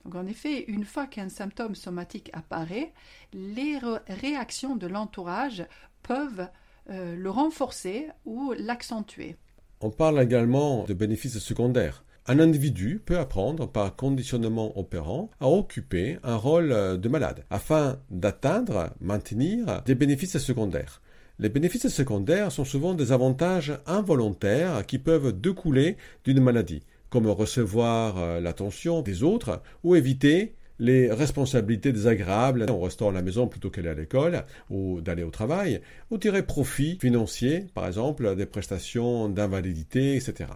Donc 0.05 0.15
en 0.15 0.27
effet, 0.29 0.65
une 0.69 0.85
fois 0.85 1.09
qu'un 1.09 1.29
symptôme 1.29 1.75
somatique 1.75 2.31
apparaît, 2.35 2.93
les 3.33 3.81
réactions 4.07 4.77
de 4.77 4.87
l'entourage 4.87 5.67
peuvent 6.05 6.49
euh, 6.91 7.17
le 7.17 7.31
renforcer 7.31 8.09
ou 8.25 8.53
l'accentuer. 8.59 9.37
On 9.81 9.91
parle 9.91 10.21
également 10.23 10.85
de 10.85 10.95
bénéfices 10.95 11.39
secondaires. 11.39 12.05
Un 12.27 12.39
individu 12.39 13.03
peut 13.05 13.19
apprendre 13.19 13.67
par 13.67 13.97
conditionnement 13.97 14.79
opérant 14.79 15.31
à 15.41 15.49
occuper 15.49 16.19
un 16.23 16.37
rôle 16.37 17.01
de 17.01 17.09
malade 17.09 17.45
afin 17.51 17.99
d'atteindre, 18.11 18.91
maintenir 19.01 19.83
des 19.87 19.95
bénéfices 19.95 20.39
secondaires. 20.39 21.01
Les 21.41 21.49
bénéfices 21.49 21.89
secondaires 21.89 22.53
sont 22.53 22.67
souvent 22.67 22.93
des 22.93 23.13
avantages 23.13 23.73
involontaires 23.87 24.85
qui 24.85 24.99
peuvent 24.99 25.33
découler 25.33 25.97
d'une 26.23 26.39
maladie, 26.39 26.83
comme 27.09 27.27
recevoir 27.27 28.19
euh, 28.19 28.41
l'attention 28.41 29.01
des 29.01 29.23
autres 29.23 29.63
ou 29.83 29.97
éviter 29.97 30.55
les 30.81 31.13
responsabilités 31.13 31.93
désagréables 31.93 32.67
en 32.69 32.81
restant 32.81 33.11
à 33.11 33.13
la 33.13 33.23
maison 33.23 33.47
plutôt 33.47 33.71
qu'aller 33.71 33.91
à 33.91 33.95
l'école 33.95 34.45
ou 34.71 35.01
d'aller 35.01 35.23
au 35.23 35.31
travail, 35.31 35.83
ou 36.11 36.19
tirer 36.19 36.45
profit 36.45 36.99
financier, 36.99 37.67
par 37.75 37.87
exemple, 37.87 38.35
des 38.35 38.47
prestations 38.47 39.29
d'invalidité, 39.29 40.17
etc. 40.17 40.51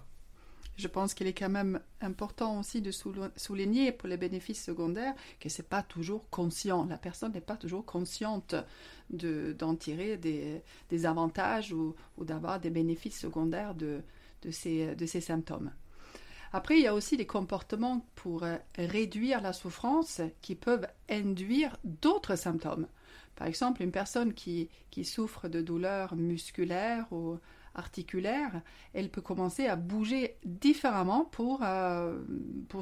Je 0.76 0.88
pense 0.88 1.14
qu'il 1.14 1.28
est 1.28 1.38
quand 1.38 1.50
même 1.50 1.78
important 2.00 2.58
aussi 2.58 2.82
de 2.82 2.90
souligner 2.90 3.92
pour 3.92 4.08
les 4.08 4.16
bénéfices 4.16 4.64
secondaires 4.64 5.14
que 5.38 5.48
c'est 5.48 5.68
pas 5.68 5.82
toujours 5.82 6.28
conscient. 6.30 6.86
La 6.86 6.96
personne 6.96 7.32
n'est 7.32 7.40
pas 7.40 7.56
toujours 7.56 7.84
consciente 7.84 8.56
d'en 9.10 9.76
tirer 9.76 10.16
des, 10.16 11.06
avantages 11.06 11.72
ou, 11.72 11.94
d'avoir 12.18 12.58
des 12.58 12.70
bénéfices 12.70 13.20
secondaires 13.20 13.74
de 13.74 14.02
ces 14.50 15.20
symptômes. 15.20 15.70
Après, 16.56 16.78
il 16.78 16.84
y 16.84 16.86
a 16.86 16.94
aussi 16.94 17.16
des 17.16 17.26
comportements 17.26 18.06
pour 18.14 18.44
euh, 18.44 18.56
réduire 18.78 19.40
la 19.40 19.52
souffrance 19.52 20.20
qui 20.40 20.54
peuvent 20.54 20.86
induire 21.10 21.76
d'autres 21.82 22.36
symptômes. 22.36 22.86
Par 23.34 23.48
exemple, 23.48 23.82
une 23.82 23.90
personne 23.90 24.32
qui, 24.32 24.70
souffre 25.02 25.48
de 25.48 25.60
douleurs 25.60 26.14
musculaires 26.14 27.12
ou 27.12 27.40
articulaires, 27.74 28.62
elle 28.92 29.10
peut 29.10 29.20
commencer 29.20 29.66
à 29.66 29.74
bouger 29.74 30.36
différemment 30.44 31.24
pour, 31.24 31.62
euh, 31.64 32.22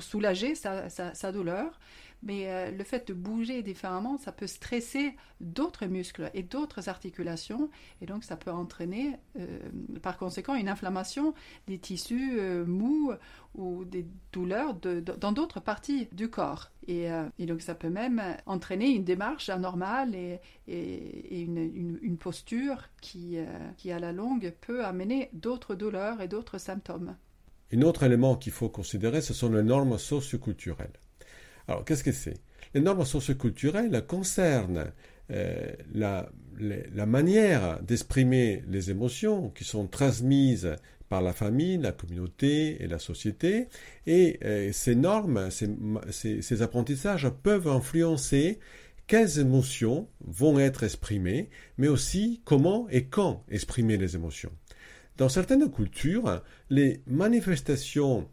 soulager 0.00 0.54
sa 0.54 1.32
douleur 1.32 1.80
mais 2.22 2.44
euh, 2.46 2.70
le 2.70 2.84
fait 2.84 3.08
de 3.08 3.14
bouger 3.14 3.62
différemment, 3.62 4.16
ça 4.16 4.32
peut 4.32 4.46
stresser 4.46 5.16
d'autres 5.40 5.86
muscles 5.86 6.30
et 6.34 6.42
d'autres 6.42 6.88
articulations, 6.88 7.68
et 8.00 8.06
donc 8.06 8.22
ça 8.22 8.36
peut 8.36 8.50
entraîner 8.50 9.16
euh, 9.38 9.58
par 10.02 10.16
conséquent 10.16 10.54
une 10.54 10.68
inflammation 10.68 11.34
des 11.66 11.78
tissus 11.78 12.38
euh, 12.38 12.64
mous 12.64 13.12
ou 13.54 13.84
des 13.84 14.06
douleurs 14.32 14.74
dans 14.74 15.32
d'autres 15.32 15.60
parties 15.60 16.08
du 16.12 16.30
corps. 16.30 16.70
Et, 16.88 17.08
donc 17.40 17.60
ça 17.60 17.74
peut 17.74 17.90
même 17.90 18.22
entraîner 18.46 18.88
une 18.90 19.04
démarche 19.04 19.50
anormale 19.50 20.14
et, 20.14 20.40
une, 20.66 22.16
posture 22.18 22.88
qui, 23.02 23.36
qui, 23.76 23.92
à 23.92 23.98
la 23.98 24.12
longue, 24.12 24.54
peut 24.62 24.84
amener 24.84 25.28
d'autres 25.34 25.74
douleurs 25.74 26.22
et 26.22 26.28
d'autres 26.28 26.56
symptômes. 26.56 27.14
Un 27.74 27.82
autre 27.82 28.04
élément 28.04 28.36
qu'il 28.36 28.52
faut 28.52 28.70
considérer, 28.70 29.20
ce 29.20 29.34
sont 29.34 29.50
les 29.50 29.62
normes 29.62 29.98
socioculturelles. 29.98 30.98
Alors, 31.68 31.84
qu'est-ce 31.84 32.04
que 32.04 32.12
c'est? 32.12 32.38
Les 32.74 32.80
normes 32.80 33.04
socioculturelles 33.04 34.04
concernent 34.06 34.92
euh, 35.30 35.72
la, 35.94 36.28
manière 37.06 37.82
d'exprimer 37.82 38.62
les 38.68 38.90
émotions 38.90 39.50
qui 39.50 39.64
sont 39.64 39.86
transmises 39.86 40.76
par 41.08 41.22
la 41.22 41.32
famille, 41.32 41.78
la 41.78 41.92
communauté 41.92 42.82
et 42.82 42.86
la 42.86 42.98
société. 42.98 43.68
Et 44.06 44.38
euh, 44.44 44.72
ces 44.72 44.94
normes, 44.94 45.50
ces, 45.50 46.62
apprentissages 46.62 47.28
peuvent 47.42 47.68
influencer 47.68 48.58
quelles 49.06 49.38
émotions 49.38 50.08
vont 50.24 50.58
être 50.58 50.84
exprimées, 50.84 51.50
mais 51.76 51.88
aussi 51.88 52.40
comment 52.44 52.86
et 52.90 53.04
quand 53.04 53.44
exprimer 53.50 53.96
les 53.96 54.14
émotions. 54.14 54.52
Dans 55.18 55.28
certaines 55.28 55.70
cultures, 55.70 56.42
les 56.70 57.02
manifestations 57.06 58.28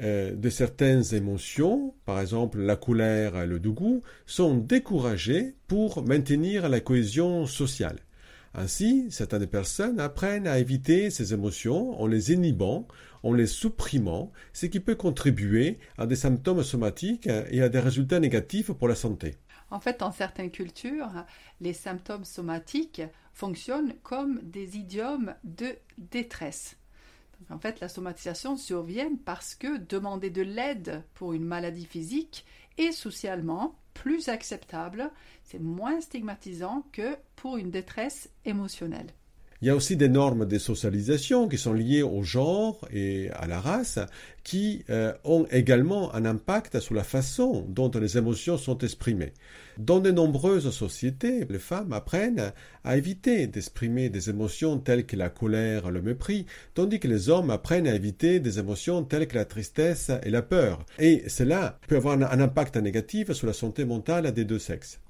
euh, 0.00 0.34
de 0.34 0.50
certaines 0.50 1.14
émotions, 1.14 1.94
par 2.04 2.20
exemple 2.20 2.58
la 2.58 2.76
colère 2.76 3.40
et 3.40 3.46
le 3.46 3.58
dégoût, 3.58 4.02
sont 4.26 4.56
découragées 4.56 5.54
pour 5.66 6.02
maintenir 6.04 6.68
la 6.68 6.80
cohésion 6.80 7.46
sociale. 7.46 7.98
Ainsi, 8.54 9.06
certaines 9.10 9.46
personnes 9.46 10.00
apprennent 10.00 10.46
à 10.46 10.58
éviter 10.58 11.10
ces 11.10 11.34
émotions 11.34 12.00
en 12.00 12.06
les 12.06 12.32
inhibant, 12.32 12.88
en 13.22 13.32
les 13.32 13.46
supprimant, 13.46 14.32
ce 14.52 14.66
qui 14.66 14.80
peut 14.80 14.94
contribuer 14.94 15.78
à 15.96 16.06
des 16.06 16.16
symptômes 16.16 16.62
somatiques 16.62 17.28
et 17.50 17.62
à 17.62 17.68
des 17.68 17.80
résultats 17.80 18.20
négatifs 18.20 18.72
pour 18.72 18.88
la 18.88 18.94
santé. 18.94 19.36
En 19.70 19.80
fait, 19.80 20.00
dans 20.00 20.12
certaines 20.12 20.50
cultures, 20.50 21.10
les 21.60 21.74
symptômes 21.74 22.24
somatiques 22.24 23.02
fonctionnent 23.32 23.94
comme 24.02 24.40
des 24.42 24.76
idiomes 24.76 25.34
de 25.44 25.76
détresse. 25.98 26.76
En 27.50 27.58
fait, 27.58 27.80
la 27.80 27.88
somatisation 27.88 28.56
survient 28.56 29.14
parce 29.24 29.54
que 29.54 29.78
demander 29.78 30.30
de 30.30 30.42
l'aide 30.42 31.02
pour 31.14 31.32
une 31.32 31.44
maladie 31.44 31.86
physique 31.86 32.44
est 32.76 32.92
socialement 32.92 33.78
plus 33.94 34.28
acceptable, 34.28 35.10
c'est 35.42 35.58
moins 35.58 36.00
stigmatisant 36.00 36.86
que 36.92 37.16
pour 37.36 37.56
une 37.56 37.70
détresse 37.70 38.30
émotionnelle. 38.44 39.12
Il 39.60 39.66
y 39.66 39.70
a 39.70 39.74
aussi 39.74 39.96
des 39.96 40.08
normes 40.08 40.46
de 40.46 40.56
socialisation 40.56 41.48
qui 41.48 41.58
sont 41.58 41.72
liées 41.72 42.04
au 42.04 42.22
genre 42.22 42.86
et 42.92 43.28
à 43.30 43.48
la 43.48 43.60
race, 43.60 43.98
qui 44.44 44.84
euh, 44.88 45.12
ont 45.24 45.46
également 45.50 46.14
un 46.14 46.24
impact 46.24 46.78
sur 46.78 46.94
la 46.94 47.02
façon 47.02 47.66
dont 47.68 47.90
les 48.00 48.16
émotions 48.16 48.56
sont 48.56 48.78
exprimées. 48.78 49.32
Dans 49.76 49.98
de 49.98 50.12
nombreuses 50.12 50.70
sociétés, 50.70 51.44
les 51.50 51.58
femmes 51.58 51.92
apprennent 51.92 52.52
à 52.84 52.96
éviter 52.96 53.48
d'exprimer 53.48 54.10
des 54.10 54.30
émotions 54.30 54.78
telles 54.78 55.06
que 55.06 55.16
la 55.16 55.28
colère, 55.28 55.90
le 55.90 56.02
mépris, 56.02 56.46
tandis 56.74 57.00
que 57.00 57.08
les 57.08 57.28
hommes 57.28 57.50
apprennent 57.50 57.88
à 57.88 57.94
éviter 57.96 58.38
des 58.38 58.60
émotions 58.60 59.02
telles 59.02 59.26
que 59.26 59.36
la 59.36 59.44
tristesse 59.44 60.12
et 60.22 60.30
la 60.30 60.42
peur. 60.42 60.86
Et 61.00 61.28
cela 61.28 61.80
peut 61.88 61.96
avoir 61.96 62.16
un 62.16 62.40
impact 62.40 62.76
négatif 62.76 63.32
sur 63.32 63.48
la 63.48 63.52
santé 63.52 63.84
mentale 63.84 64.32
des 64.32 64.44
deux 64.44 64.60
sexes. 64.60 65.00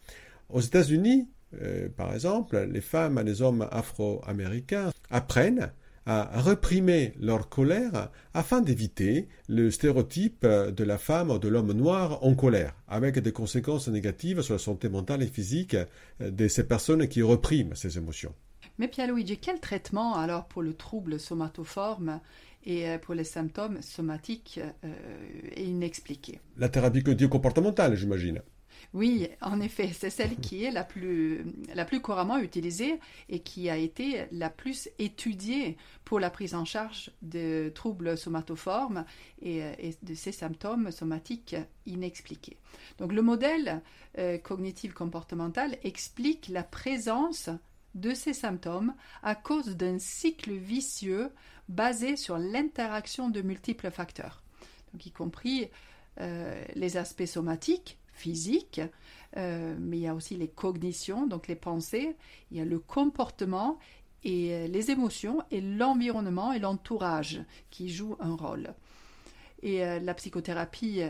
Aux 0.48 0.62
États-Unis, 0.62 1.28
euh, 1.60 1.88
par 1.88 2.14
exemple, 2.14 2.58
les 2.70 2.80
femmes 2.80 3.18
et 3.18 3.24
les 3.24 3.42
hommes 3.42 3.66
afro-américains 3.70 4.90
apprennent 5.10 5.72
à 6.06 6.40
réprimer 6.40 7.12
leur 7.20 7.50
colère 7.50 8.10
afin 8.32 8.62
d'éviter 8.62 9.28
le 9.46 9.70
stéréotype 9.70 10.46
de 10.46 10.84
la 10.84 10.96
femme 10.96 11.30
ou 11.30 11.38
de 11.38 11.48
l'homme 11.48 11.72
noir 11.72 12.24
en 12.24 12.34
colère, 12.34 12.74
avec 12.88 13.18
des 13.18 13.32
conséquences 13.32 13.88
négatives 13.88 14.40
sur 14.40 14.54
la 14.54 14.58
santé 14.58 14.88
mentale 14.88 15.22
et 15.22 15.26
physique 15.26 15.76
de 16.20 16.48
ces 16.48 16.66
personnes 16.66 17.08
qui 17.08 17.20
repriment 17.20 17.74
ces 17.74 17.98
émotions. 17.98 18.34
Mais 18.78 18.88
Pierre-Luigi, 18.88 19.38
quel 19.38 19.60
traitement 19.60 20.16
alors 20.16 20.46
pour 20.46 20.62
le 20.62 20.72
trouble 20.72 21.18
somatoforme 21.18 22.20
et 22.64 22.88
euh, 22.88 22.98
pour 22.98 23.14
les 23.14 23.24
symptômes 23.24 23.82
somatiques 23.82 24.60
euh, 24.84 24.92
inexpliqués 25.56 26.40
La 26.56 26.68
thérapie 26.68 27.02
comportementale, 27.28 27.96
j'imagine. 27.96 28.40
Oui, 28.94 29.28
en 29.40 29.60
effet, 29.60 29.90
c'est 29.92 30.10
celle 30.10 30.36
qui 30.36 30.64
est 30.64 30.70
la 30.70 30.84
plus, 30.84 31.44
couramment 32.02 32.38
utilisée 32.38 33.00
et 33.28 33.40
qui 33.40 33.68
a 33.70 33.76
été 33.76 34.26
la 34.32 34.50
plus 34.50 34.88
étudiée 34.98 35.76
pour 36.04 36.20
la 36.20 36.30
prise 36.30 36.54
en 36.54 36.64
charge 36.64 37.10
de 37.22 37.70
troubles 37.74 38.16
somatoformes 38.16 39.04
et, 39.42 39.62
de 40.02 40.14
ces 40.14 40.32
symptômes 40.32 40.90
somatiques 40.90 41.56
inexpliqués. 41.86 42.56
Donc 42.98 43.12
le 43.12 43.22
modèle 43.22 43.82
euh, 44.18 44.38
cognitif 44.38 44.94
comportemental 44.94 45.76
explique 45.82 46.48
la 46.48 46.62
présence 46.62 47.50
de 47.94 48.14
ces 48.14 48.32
symptômes 48.32 48.94
à 49.22 49.34
cause 49.34 49.76
d'un 49.76 49.98
cycle 49.98 50.52
vicieux 50.52 51.30
basé 51.68 52.16
sur 52.16 52.38
l'interaction 52.38 53.28
de 53.28 53.42
multiples 53.42 53.90
facteurs, 53.90 54.42
y 55.04 55.10
compris 55.10 55.68
euh, 56.20 56.64
les 56.74 56.96
aspects 56.96 57.26
somatiques, 57.26 57.97
physique, 58.18 58.80
euh, 59.36 59.76
mais 59.78 59.98
il 59.98 60.02
y 60.02 60.06
a 60.06 60.14
aussi 60.14 60.36
les 60.36 60.48
cognitions, 60.48 61.26
donc 61.26 61.48
les 61.48 61.56
pensées, 61.56 62.16
il 62.50 62.56
y 62.56 62.60
a 62.60 62.64
le 62.64 62.78
comportement 62.78 63.78
et 64.24 64.54
euh, 64.54 64.66
les 64.66 64.90
émotions 64.90 65.42
et 65.50 65.60
l'environnement 65.60 66.52
et 66.52 66.58
l'entourage 66.58 67.40
qui 67.70 67.88
jouent 67.88 68.16
un 68.20 68.34
rôle. 68.34 68.74
Et 69.62 69.84
euh, 69.84 69.98
la 69.98 70.14
psychothérapie 70.14 71.02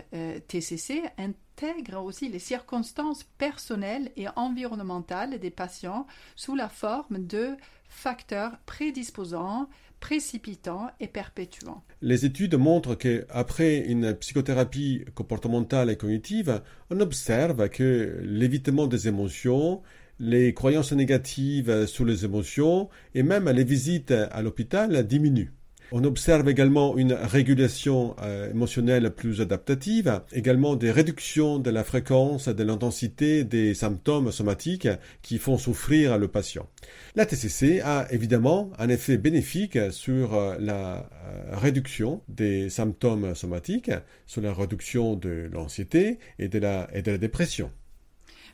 TCC 0.49 1.03
intègre 1.19 2.03
aussi 2.03 2.29
les 2.29 2.39
circonstances 2.39 3.25
personnelles 3.25 4.11
et 4.17 4.27
environnementales 4.37 5.39
des 5.39 5.51
patients 5.51 6.07
sous 6.35 6.55
la 6.55 6.69
forme 6.69 7.27
de 7.27 7.57
facteurs 7.89 8.59
prédisposants, 8.67 9.69
précipitant 10.01 10.89
et 11.01 11.09
perpétuant. 11.09 11.83
Les 12.03 12.25
études 12.25 12.55
montrent 12.55 12.95
qu'après 12.95 13.79
une 13.79 14.15
psychothérapie 14.15 15.05
comportementale 15.15 15.91
et 15.91 15.97
cognitive, 15.97 16.63
on 16.91 17.01
observe 17.01 17.69
que 17.69 18.21
l'évitement 18.23 18.87
des 18.87 19.09
émotions, 19.09 19.83
les 20.21 20.55
croyances 20.55 20.93
négatives 20.93 21.87
sur 21.87 22.05
les 22.05 22.25
émotions 22.25 22.89
et 23.15 23.23
même 23.23 23.49
les 23.49 23.65
visites 23.65 24.13
à 24.13 24.43
l'hôpital 24.43 25.07
diminuent. 25.07 25.53
On 25.91 26.05
observe 26.05 26.47
également 26.51 26.99
une 26.99 27.15
régulation 27.15 28.15
euh, 28.21 28.51
émotionnelle 28.51 29.11
plus 29.11 29.41
adaptative, 29.41 30.21
également 30.33 30.77
des 30.77 30.91
réductions 30.91 31.59
de 31.59 31.71
la 31.71 31.83
fréquence 31.83 32.49
de 32.49 32.63
l'intensité 32.63 33.43
des 33.43 33.73
symptômes 33.73 34.31
somatiques 34.31 34.89
qui 35.23 35.39
font 35.39 35.57
souffrir 35.57 36.19
le 36.19 36.29
patient. 36.29 36.69
La 37.15 37.25
TCC 37.25 37.81
a 37.81 38.07
évidemment 38.11 38.71
un 38.79 38.91
effet 38.91 39.17
bénéfique 39.17 39.79
sur 39.91 40.35
euh, 40.35 40.57
la 40.61 41.09
euh, 41.25 41.57
réduction 41.57 42.21
des 42.29 42.69
symptômes 42.69 43.35
somatiques, 43.35 43.91
sur 44.27 44.43
la 44.43 44.53
réduction 44.53 45.17
de 45.17 45.49
l'anxiété 45.51 46.19
et, 46.39 46.49
de 46.49 46.59
la, 46.59 46.91
et 46.93 47.01
de 47.01 47.13
la 47.13 47.19
dépression. 47.19 47.73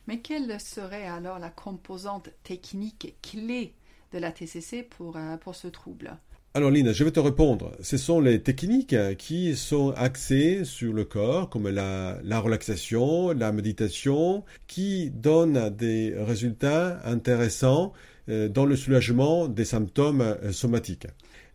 Mais 0.07 0.21
quelle 0.21 0.61
serait 0.61 1.07
alors 1.09 1.41
la 1.41 1.51
composante 1.51 2.29
technique 2.45 3.17
clé 3.23 3.75
de 4.13 4.19
la 4.19 4.31
TCC 4.31 4.85
pour, 4.85 5.19
pour 5.41 5.57
ce 5.57 5.67
trouble? 5.67 6.17
Alors 6.57 6.71
Lina, 6.71 6.93
je 6.93 7.03
vais 7.03 7.11
te 7.11 7.19
répondre. 7.19 7.73
Ce 7.83 7.97
sont 7.97 8.21
les 8.21 8.41
techniques 8.41 8.95
qui 9.19 9.57
sont 9.57 9.91
axées 9.97 10.65
sur 10.65 10.93
le 10.93 11.05
corps, 11.05 11.51
comme 11.51 11.69
la, 11.69 12.21
relaxation, 12.39 13.33
la 13.33 13.51
méditation, 13.51 14.45
qui 14.69 15.11
donnent 15.11 15.71
des 15.71 16.15
résultats 16.17 17.01
intéressants 17.07 17.93
euh, 18.29 18.49
dans 18.49 18.67
le 18.67 18.77
soulagement 18.77 19.49
des 19.49 19.65
symptômes 19.65 20.21
euh, 20.21 20.53
somatiques. 20.53 21.09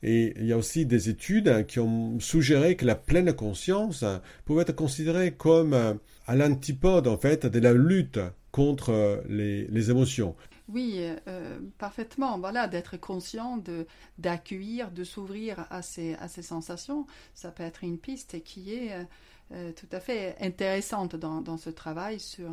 Et 0.03 0.33
il 0.37 0.47
y 0.47 0.51
a 0.51 0.57
aussi 0.57 0.85
des 0.85 1.07
études 1.07 1.65
qui 1.65 1.79
ont 1.79 2.19
suggéré 2.19 2.75
que 2.75 2.85
la 2.85 2.95
pleine 2.95 3.31
conscience 3.31 4.03
pouvait 4.43 4.63
être 4.63 4.75
considérée 4.75 5.31
comme 5.31 5.73
euh, 5.73 5.93
à 6.27 6.35
l'antipode 6.35 7.07
en 7.07 7.17
fait 7.17 7.45
de 7.45 7.59
la 7.59 7.71
lutte 7.71 8.19
contre 8.51 9.23
les 9.29 9.91
émotions. 9.91 10.35
Oui, 10.71 11.01
euh, 11.27 11.59
parfaitement. 11.77 12.37
Voilà, 12.37 12.67
d'être 12.67 12.97
conscient, 12.97 13.57
de 13.57 13.87
d'accueillir, 14.17 14.91
de 14.91 15.03
s'ouvrir 15.03 15.65
à 15.69 15.81
ces, 15.81 16.13
à 16.15 16.27
ces 16.27 16.43
sensations, 16.43 17.07
ça 17.33 17.49
peut 17.51 17.63
être 17.63 17.83
une 17.83 17.97
piste 17.97 18.43
qui 18.43 18.75
est 18.75 18.93
euh, 18.93 19.03
euh, 19.51 19.71
tout 19.71 19.87
à 19.91 19.99
fait 19.99 20.35
intéressante 20.39 21.15
dans, 21.15 21.41
dans 21.41 21.57
ce 21.57 21.71
travail 21.71 22.19
sur, 22.19 22.51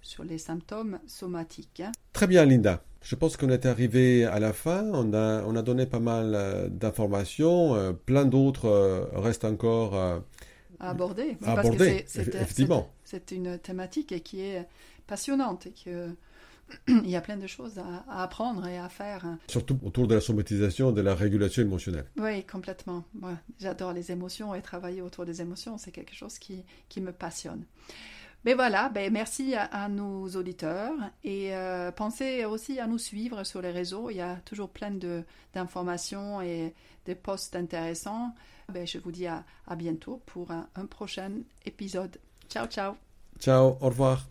sur 0.00 0.24
les 0.24 0.38
symptômes 0.38 0.98
somatiques. 1.06 1.80
Hein. 1.80 1.92
Très 2.12 2.26
bien, 2.26 2.44
Linda. 2.44 2.82
Je 3.00 3.14
pense 3.14 3.36
qu'on 3.36 3.50
est 3.50 3.66
arrivé 3.66 4.24
à 4.24 4.40
la 4.40 4.52
fin. 4.52 4.84
On 4.92 5.12
a, 5.14 5.44
on 5.44 5.54
a 5.54 5.62
donné 5.62 5.86
pas 5.86 6.00
mal 6.00 6.68
d'informations. 6.70 7.96
plein 8.06 8.24
d'autres 8.24 9.08
restent 9.14 9.44
encore 9.44 9.94
à 9.94 10.22
aborder. 10.80 11.36
Aborder, 11.44 12.04
effectivement. 12.16 12.88
C'est 13.04 13.30
une 13.32 13.58
thématique 13.58 14.22
qui 14.22 14.40
est 14.40 14.66
passionnante 15.06 15.66
et 15.66 15.74
que 15.84 16.14
il 16.88 17.08
y 17.08 17.16
a 17.16 17.20
plein 17.20 17.36
de 17.36 17.46
choses 17.46 17.78
à, 17.78 18.22
apprendre 18.22 18.66
et 18.66 18.78
à 18.78 18.88
faire. 18.88 19.26
Surtout 19.48 19.78
autour 19.82 20.06
de 20.06 20.14
la 20.14 20.20
somatisation, 20.20 20.92
de 20.92 21.00
la 21.00 21.14
régulation 21.14 21.62
émotionnelle. 21.62 22.06
Oui, 22.16 22.44
complètement. 22.44 23.04
J'adore 23.60 23.92
les 23.92 24.12
émotions 24.12 24.54
et 24.54 24.62
travailler 24.62 25.02
autour 25.02 25.24
des 25.24 25.40
émotions, 25.40 25.78
c'est 25.78 25.92
quelque 25.92 26.14
chose 26.14 26.38
qui, 26.38 26.64
qui, 26.88 27.00
me 27.00 27.12
passionne. 27.12 27.64
Mais 28.44 28.54
voilà, 28.54 28.88
ben 28.88 29.12
merci 29.12 29.54
à, 29.54 29.88
nos 29.88 30.28
auditeurs 30.30 30.94
et 31.22 31.54
euh, 31.54 31.92
pensez 31.92 32.44
aussi 32.44 32.80
à 32.80 32.88
nous 32.88 32.98
suivre 32.98 33.44
sur 33.44 33.62
les 33.62 33.70
réseaux. 33.70 34.10
Il 34.10 34.16
y 34.16 34.20
a 34.20 34.36
toujours 34.44 34.70
plein 34.70 34.90
d'informations 35.54 36.40
et 36.42 36.74
de 37.06 37.14
posts 37.14 37.54
intéressants. 37.54 38.34
Ben, 38.72 38.86
je 38.86 38.98
vous 38.98 39.12
dis 39.12 39.26
à, 39.26 39.44
à 39.68 39.76
bientôt 39.76 40.20
pour 40.26 40.50
un 40.50 40.86
prochain 40.86 41.30
épisode. 41.64 42.18
Ciao, 42.48 42.66
ciao. 42.66 42.94
Ciao, 43.38 43.76
au 43.80 43.88
revoir. 43.88 44.26